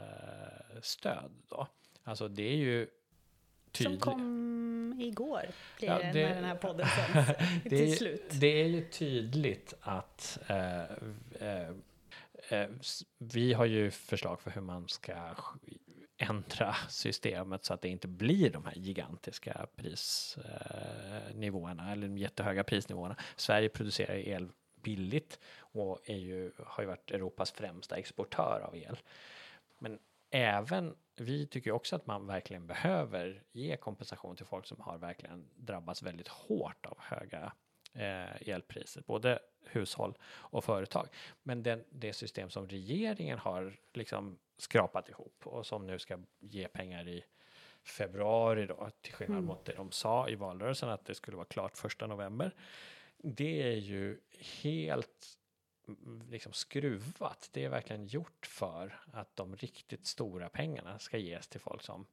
då. 1.48 1.66
Alltså 2.04 2.28
det 2.28 2.42
är 2.42 2.56
ju 2.56 2.86
tydligt. 3.72 4.02
Som 4.02 4.12
kom 4.12 5.00
igår, 5.00 5.50
blir 5.78 5.88
ja, 5.88 5.98
det, 5.98 6.12
det, 6.12 6.28
när 6.28 6.34
den 6.34 6.44
här 6.44 6.54
podden 6.54 6.86
sänds 6.86 7.38
till 7.62 7.92
är, 7.92 7.96
slut. 7.96 8.30
Det 8.30 8.60
är 8.60 8.66
ju 8.66 8.88
tydligt 8.88 9.74
att 9.80 10.38
eh, 10.46 10.82
eh, 11.40 11.70
eh, 12.48 12.68
vi 13.18 13.52
har 13.52 13.64
ju 13.64 13.90
förslag 13.90 14.40
för 14.40 14.50
hur 14.50 14.60
man 14.60 14.88
ska 14.88 15.34
ändra 16.16 16.74
systemet 16.88 17.64
så 17.64 17.74
att 17.74 17.80
det 17.80 17.88
inte 17.88 18.08
blir 18.08 18.50
de 18.50 18.64
här 18.64 18.74
gigantiska 18.76 19.66
prisnivåerna 19.76 21.86
eh, 21.86 21.92
eller 21.92 22.08
de 22.08 22.18
jättehöga 22.18 22.64
prisnivåerna. 22.64 23.16
Sverige 23.36 23.68
producerar 23.68 24.14
el 24.14 24.48
billigt 24.82 25.40
och 25.58 26.00
är 26.04 26.16
ju, 26.16 26.52
har 26.66 26.82
ju 26.82 26.88
varit 26.88 27.10
Europas 27.10 27.52
främsta 27.52 27.96
exportör 27.96 28.60
av 28.60 28.76
el. 28.76 28.98
Men 29.78 29.98
även 30.30 30.96
vi 31.16 31.46
tycker 31.46 31.72
också 31.72 31.96
att 31.96 32.06
man 32.06 32.26
verkligen 32.26 32.66
behöver 32.66 33.42
ge 33.52 33.76
kompensation 33.76 34.36
till 34.36 34.46
folk 34.46 34.66
som 34.66 34.80
har 34.80 34.98
verkligen 34.98 35.48
drabbats 35.56 36.02
väldigt 36.02 36.28
hårt 36.28 36.86
av 36.86 36.98
höga 37.00 37.52
eh, 37.96 38.48
elpriser, 38.48 39.02
både 39.06 39.38
hushåll 39.64 40.18
och 40.24 40.64
företag. 40.64 41.08
Men 41.42 41.62
den, 41.62 41.84
det 41.90 42.12
system 42.12 42.50
som 42.50 42.68
regeringen 42.68 43.38
har 43.38 43.76
liksom 43.94 44.38
skrapat 44.58 45.08
ihop 45.08 45.46
och 45.46 45.66
som 45.66 45.86
nu 45.86 45.98
ska 45.98 46.18
ge 46.38 46.68
pengar 46.68 47.08
i 47.08 47.24
februari 47.82 48.66
då, 48.66 48.90
till 49.00 49.14
skillnad 49.14 49.38
mm. 49.38 49.48
mot 49.48 49.64
det 49.64 49.72
de 49.72 49.90
sa 49.90 50.28
i 50.28 50.34
valrörelsen 50.34 50.88
att 50.88 51.04
det 51.04 51.14
skulle 51.14 51.36
vara 51.36 51.46
klart 51.46 51.78
första 51.78 52.06
november. 52.06 52.54
Det 53.16 53.62
är 53.62 53.76
ju 53.76 54.20
helt 54.62 55.38
mm, 55.88 56.30
liksom 56.30 56.52
skruvat. 56.52 57.48
Det 57.52 57.64
är 57.64 57.68
verkligen 57.68 58.06
gjort 58.06 58.46
för 58.46 59.00
att 59.12 59.36
de 59.36 59.56
riktigt 59.56 60.06
stora 60.06 60.48
pengarna 60.48 60.98
ska 60.98 61.18
ges 61.18 61.48
till 61.48 61.60
folk 61.60 61.82
som 61.82 62.06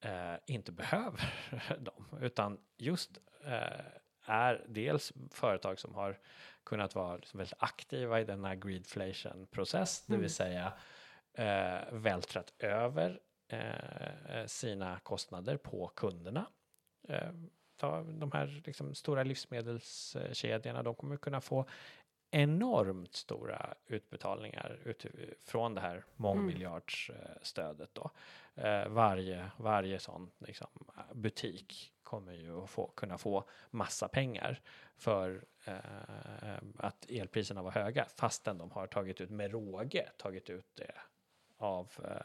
eh, 0.00 0.34
inte 0.46 0.72
behöver 0.72 1.34
dem, 1.78 2.06
utan 2.20 2.58
just 2.76 3.18
eh, 3.44 3.84
är 4.30 4.64
dels 4.68 5.12
företag 5.30 5.78
som 5.78 5.94
har 5.94 6.18
kunnat 6.64 6.94
vara 6.94 7.16
liksom 7.16 7.38
väldigt 7.38 7.58
aktiva 7.58 8.20
i 8.20 8.24
denna 8.24 8.54
greedflation 8.54 9.46
process, 9.46 10.06
det 10.06 10.12
vill 10.12 10.18
mm. 10.18 10.28
säga 10.28 10.72
eh, 11.32 11.92
vältrat 11.92 12.52
över 12.58 13.20
eh, 13.48 14.46
sina 14.46 14.98
kostnader 14.98 15.56
på 15.56 15.86
kunderna. 15.86 16.46
Eh, 17.08 17.32
de 18.04 18.30
här 18.32 18.62
liksom, 18.66 18.94
stora 18.94 19.22
livsmedelskedjorna, 19.22 20.82
de 20.82 20.94
kommer 20.94 21.16
kunna 21.16 21.40
få 21.40 21.66
enormt 22.30 23.14
stora 23.14 23.74
utbetalningar 23.86 24.78
ut, 24.84 25.06
från 25.44 25.74
det 25.74 25.80
här 25.80 26.04
mångmiljardsstödet. 26.16 27.90
Då. 27.92 28.10
Eh, 28.54 28.88
varje, 28.88 29.50
varje 29.56 29.98
sån 29.98 30.30
liksom, 30.38 30.68
butik 31.14 31.92
kommer 32.10 32.32
ju 32.32 32.62
att 32.62 32.70
få, 32.70 32.86
kunna 32.86 33.18
få 33.18 33.44
massa 33.70 34.08
pengar 34.08 34.60
för 34.96 35.44
eh, 35.64 35.74
att 36.76 37.10
elpriserna 37.10 37.62
var 37.62 37.70
höga 37.70 38.06
fastän 38.16 38.58
de 38.58 38.70
har 38.70 38.86
tagit 38.86 39.20
ut 39.20 39.30
med 39.30 39.50
råge 39.50 40.08
tagit 40.16 40.50
ut 40.50 40.66
det 40.74 40.92
av 41.58 41.92
eh, 42.04 42.22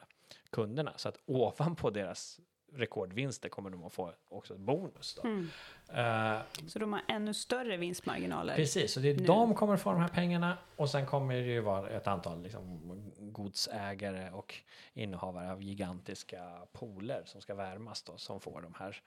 kunderna. 0.49 0.93
Så 0.95 1.09
att 1.09 1.19
ovanpå 1.25 1.89
deras 1.89 2.39
rekordvinster 2.73 3.49
kommer 3.49 3.69
de 3.69 3.83
att 3.83 3.93
få 3.93 4.13
också 4.29 4.53
ett 4.53 4.59
bonus. 4.59 5.19
Då. 5.21 5.29
Mm. 5.29 5.49
Uh, 5.89 6.41
så 6.67 6.79
de 6.79 6.93
har 6.93 7.01
ännu 7.07 7.33
större 7.33 7.77
vinstmarginaler? 7.77 8.55
Precis, 8.55 8.93
så 8.93 8.99
det 8.99 9.09
är, 9.09 9.27
de 9.27 9.55
kommer 9.55 9.77
få 9.77 9.91
de 9.91 10.01
här 10.01 10.07
pengarna 10.07 10.57
och 10.75 10.89
sen 10.89 11.05
kommer 11.05 11.35
det 11.35 11.41
ju 11.41 11.59
vara 11.59 11.89
ett 11.89 12.07
antal 12.07 12.41
liksom, 12.41 12.81
godsägare 13.17 14.31
och 14.31 14.55
innehavare 14.93 15.51
av 15.51 15.61
gigantiska 15.61 16.67
pooler 16.71 17.23
som 17.25 17.41
ska 17.41 17.55
värmas 17.55 18.03
då, 18.03 18.17
som 18.17 18.39
får 18.39 18.61
de 18.61 18.73
här, 18.79 19.01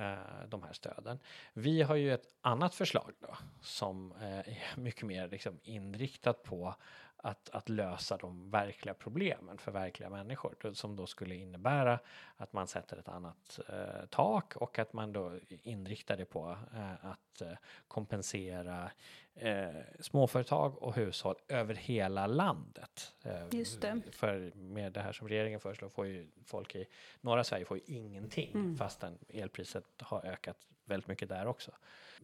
Eh, 0.00 0.48
de 0.48 0.62
här 0.62 0.72
stöden. 0.72 1.18
Vi 1.52 1.82
har 1.82 1.96
ju 1.96 2.14
ett 2.14 2.34
annat 2.40 2.74
förslag 2.74 3.12
då 3.20 3.36
som 3.60 4.12
eh, 4.12 4.38
är 4.38 4.76
mycket 4.76 5.02
mer 5.02 5.28
liksom, 5.28 5.58
inriktat 5.62 6.42
på 6.42 6.74
att, 7.16 7.50
att 7.50 7.68
lösa 7.68 8.16
de 8.16 8.50
verkliga 8.50 8.94
problemen 8.94 9.58
för 9.58 9.72
verkliga 9.72 10.10
människor 10.10 10.72
som 10.74 10.96
då 10.96 11.06
skulle 11.06 11.34
innebära 11.34 11.98
att 12.36 12.52
man 12.52 12.66
sätter 12.66 12.96
ett 12.96 13.08
annat 13.08 13.60
eh, 13.68 14.06
tak 14.10 14.56
och 14.56 14.78
att 14.78 14.92
man 14.92 15.12
då 15.12 15.38
inriktar 15.48 16.16
det 16.16 16.24
på 16.24 16.58
eh, 16.74 17.04
att 17.04 17.31
eh, 17.40 17.52
kompensera 17.88 18.90
eh, 19.34 19.68
småföretag 20.00 20.82
och 20.82 20.94
hushåll 20.94 21.36
över 21.48 21.74
hela 21.74 22.26
landet. 22.26 23.12
Eh, 23.22 23.42
Just 23.50 23.80
det. 23.80 24.00
För 24.12 24.52
med 24.54 24.92
det 24.92 25.00
här 25.00 25.12
som 25.12 25.28
regeringen 25.28 25.60
föreslår 25.60 25.88
får 25.88 26.06
ju 26.06 26.28
folk 26.44 26.74
i 26.74 26.86
norra 27.20 27.44
Sverige 27.44 27.64
får 27.64 27.76
ju 27.76 27.82
ingenting 27.86 28.50
mm. 28.54 28.76
fastän 28.76 29.18
elpriset 29.28 29.84
har 29.98 30.26
ökat 30.26 30.56
väldigt 30.84 31.08
mycket 31.08 31.28
där 31.28 31.46
också. 31.46 31.70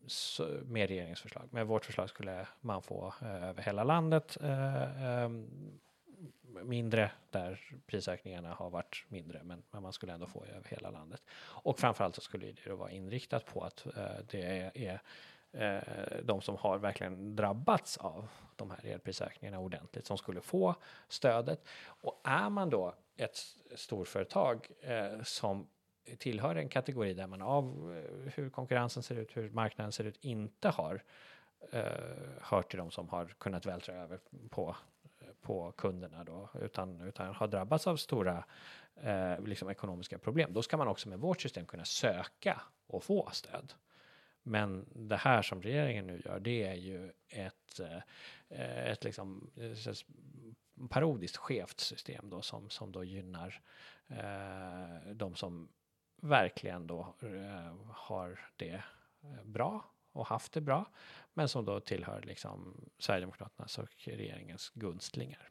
Så, 0.06 0.48
med 0.64 0.88
regeringens 0.88 1.20
förslag. 1.20 1.48
Med 1.50 1.66
vårt 1.66 1.84
förslag 1.84 2.08
skulle 2.08 2.46
man 2.60 2.82
få 2.82 3.14
eh, 3.22 3.48
över 3.48 3.62
hela 3.62 3.84
landet 3.84 4.36
eh, 4.40 5.04
ehm, 5.04 5.78
mindre 6.64 7.10
där 7.30 7.60
prisökningarna 7.86 8.52
har 8.52 8.70
varit 8.70 9.04
mindre, 9.08 9.42
men, 9.44 9.62
men, 9.70 9.82
man 9.82 9.92
skulle 9.92 10.12
ändå 10.12 10.26
få 10.26 10.44
över 10.44 10.68
hela 10.68 10.90
landet. 10.90 11.22
Och 11.40 11.78
framförallt 11.78 12.14
så 12.14 12.20
skulle 12.20 12.52
det 12.64 12.72
vara 12.72 12.90
inriktat 12.90 13.46
på 13.46 13.64
att 13.64 13.86
eh, 13.86 14.06
det 14.30 14.42
är, 14.42 14.78
är 14.78 15.00
de 16.22 16.40
som 16.40 16.56
har 16.56 16.78
verkligen 16.78 17.36
drabbats 17.36 17.96
av 17.96 18.28
de 18.56 18.70
här 18.70 18.86
elprisökningarna 18.86 19.58
ordentligt 19.58 20.06
som 20.06 20.18
skulle 20.18 20.40
få 20.40 20.74
stödet. 21.08 21.68
Och 21.86 22.20
är 22.24 22.50
man 22.50 22.70
då 22.70 22.94
ett 23.16 23.36
storföretag 23.74 24.68
eh, 24.80 25.22
som 25.22 25.66
tillhör 26.18 26.54
en 26.54 26.68
kategori 26.68 27.14
där 27.14 27.26
man 27.26 27.42
av 27.42 27.64
eh, 27.96 28.32
hur 28.34 28.50
konkurrensen 28.50 29.02
ser 29.02 29.16
ut, 29.16 29.36
hur 29.36 29.50
marknaden 29.50 29.92
ser 29.92 30.04
ut, 30.04 30.18
inte 30.20 30.68
har 30.68 31.02
eh, 31.70 31.82
hört 32.40 32.70
till 32.70 32.78
de 32.78 32.90
som 32.90 33.08
har 33.08 33.26
kunnat 33.26 33.66
vältra 33.66 33.94
över 33.94 34.20
på, 34.50 34.76
på 35.40 35.72
kunderna 35.72 36.24
då, 36.24 36.50
utan, 36.62 37.00
utan 37.00 37.34
har 37.34 37.46
drabbats 37.46 37.86
av 37.86 37.96
stora 37.96 38.44
eh, 38.94 39.40
liksom 39.40 39.70
ekonomiska 39.70 40.18
problem. 40.18 40.52
Då 40.52 40.62
ska 40.62 40.76
man 40.76 40.88
också 40.88 41.08
med 41.08 41.18
vårt 41.18 41.40
system 41.40 41.66
kunna 41.66 41.84
söka 41.84 42.62
och 42.86 43.04
få 43.04 43.28
stöd. 43.32 43.72
Men 44.42 44.86
det 44.94 45.16
här 45.16 45.42
som 45.42 45.62
regeringen 45.62 46.06
nu 46.06 46.22
gör, 46.24 46.40
det 46.40 46.62
är 46.62 46.74
ju 46.74 47.12
ett, 47.28 47.80
eh, 48.48 48.86
ett 48.90 49.04
liksom 49.04 49.50
eh, 49.56 49.92
parodiskt 50.88 51.36
skevt 51.36 51.80
system 51.80 52.30
då 52.30 52.42
som, 52.42 52.70
som 52.70 52.92
då 52.92 53.04
gynnar 53.04 53.60
eh, 54.08 55.12
de 55.14 55.34
som 55.34 55.68
verkligen 56.22 56.86
då 56.86 57.14
eh, 57.20 57.74
har 57.90 58.40
det 58.56 58.82
eh, 59.22 59.44
bra 59.44 59.84
och 60.12 60.26
haft 60.26 60.52
det 60.52 60.60
bra, 60.60 60.84
men 61.34 61.48
som 61.48 61.64
då 61.64 61.80
tillhör 61.80 62.22
liksom 62.22 62.88
Sverigedemokraternas 62.98 63.78
och 63.78 63.88
regeringens 64.04 64.70
gunstlingar. 64.74 65.48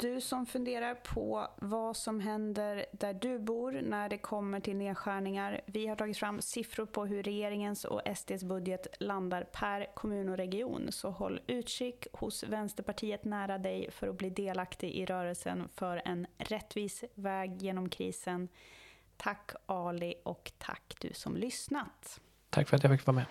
Du 0.00 0.20
som 0.20 0.46
funderar 0.46 0.94
på 0.94 1.48
vad 1.56 1.96
som 1.96 2.20
händer 2.20 2.86
där 2.92 3.14
du 3.14 3.38
bor 3.38 3.72
när 3.72 4.08
det 4.08 4.18
kommer 4.18 4.60
till 4.60 4.76
nedskärningar. 4.76 5.60
Vi 5.66 5.86
har 5.86 5.96
tagit 5.96 6.18
fram 6.18 6.40
siffror 6.40 6.86
på 6.86 7.06
hur 7.06 7.22
regeringens 7.22 7.84
och 7.84 8.02
SDs 8.16 8.44
budget 8.44 8.86
landar 9.00 9.44
per 9.44 9.94
kommun 9.94 10.28
och 10.28 10.36
region. 10.36 10.92
Så 10.92 11.10
håll 11.10 11.40
utkik 11.46 12.06
hos 12.12 12.44
Vänsterpartiet 12.44 13.24
nära 13.24 13.58
dig 13.58 13.90
för 13.90 14.08
att 14.08 14.18
bli 14.18 14.30
delaktig 14.30 14.90
i 14.90 15.06
rörelsen 15.06 15.68
för 15.68 16.02
en 16.04 16.26
rättvis 16.38 17.04
väg 17.14 17.62
genom 17.62 17.88
krisen. 17.88 18.48
Tack 19.22 19.50
Ali 19.66 20.14
och 20.24 20.52
tack 20.58 20.94
du 21.00 21.10
som 21.14 21.36
lyssnat. 21.36 22.20
Tack 22.50 22.68
för 22.68 22.76
att 22.76 22.82
jag 22.82 22.98
fick 22.98 23.06
vara 23.06 23.14
med. 23.14 23.26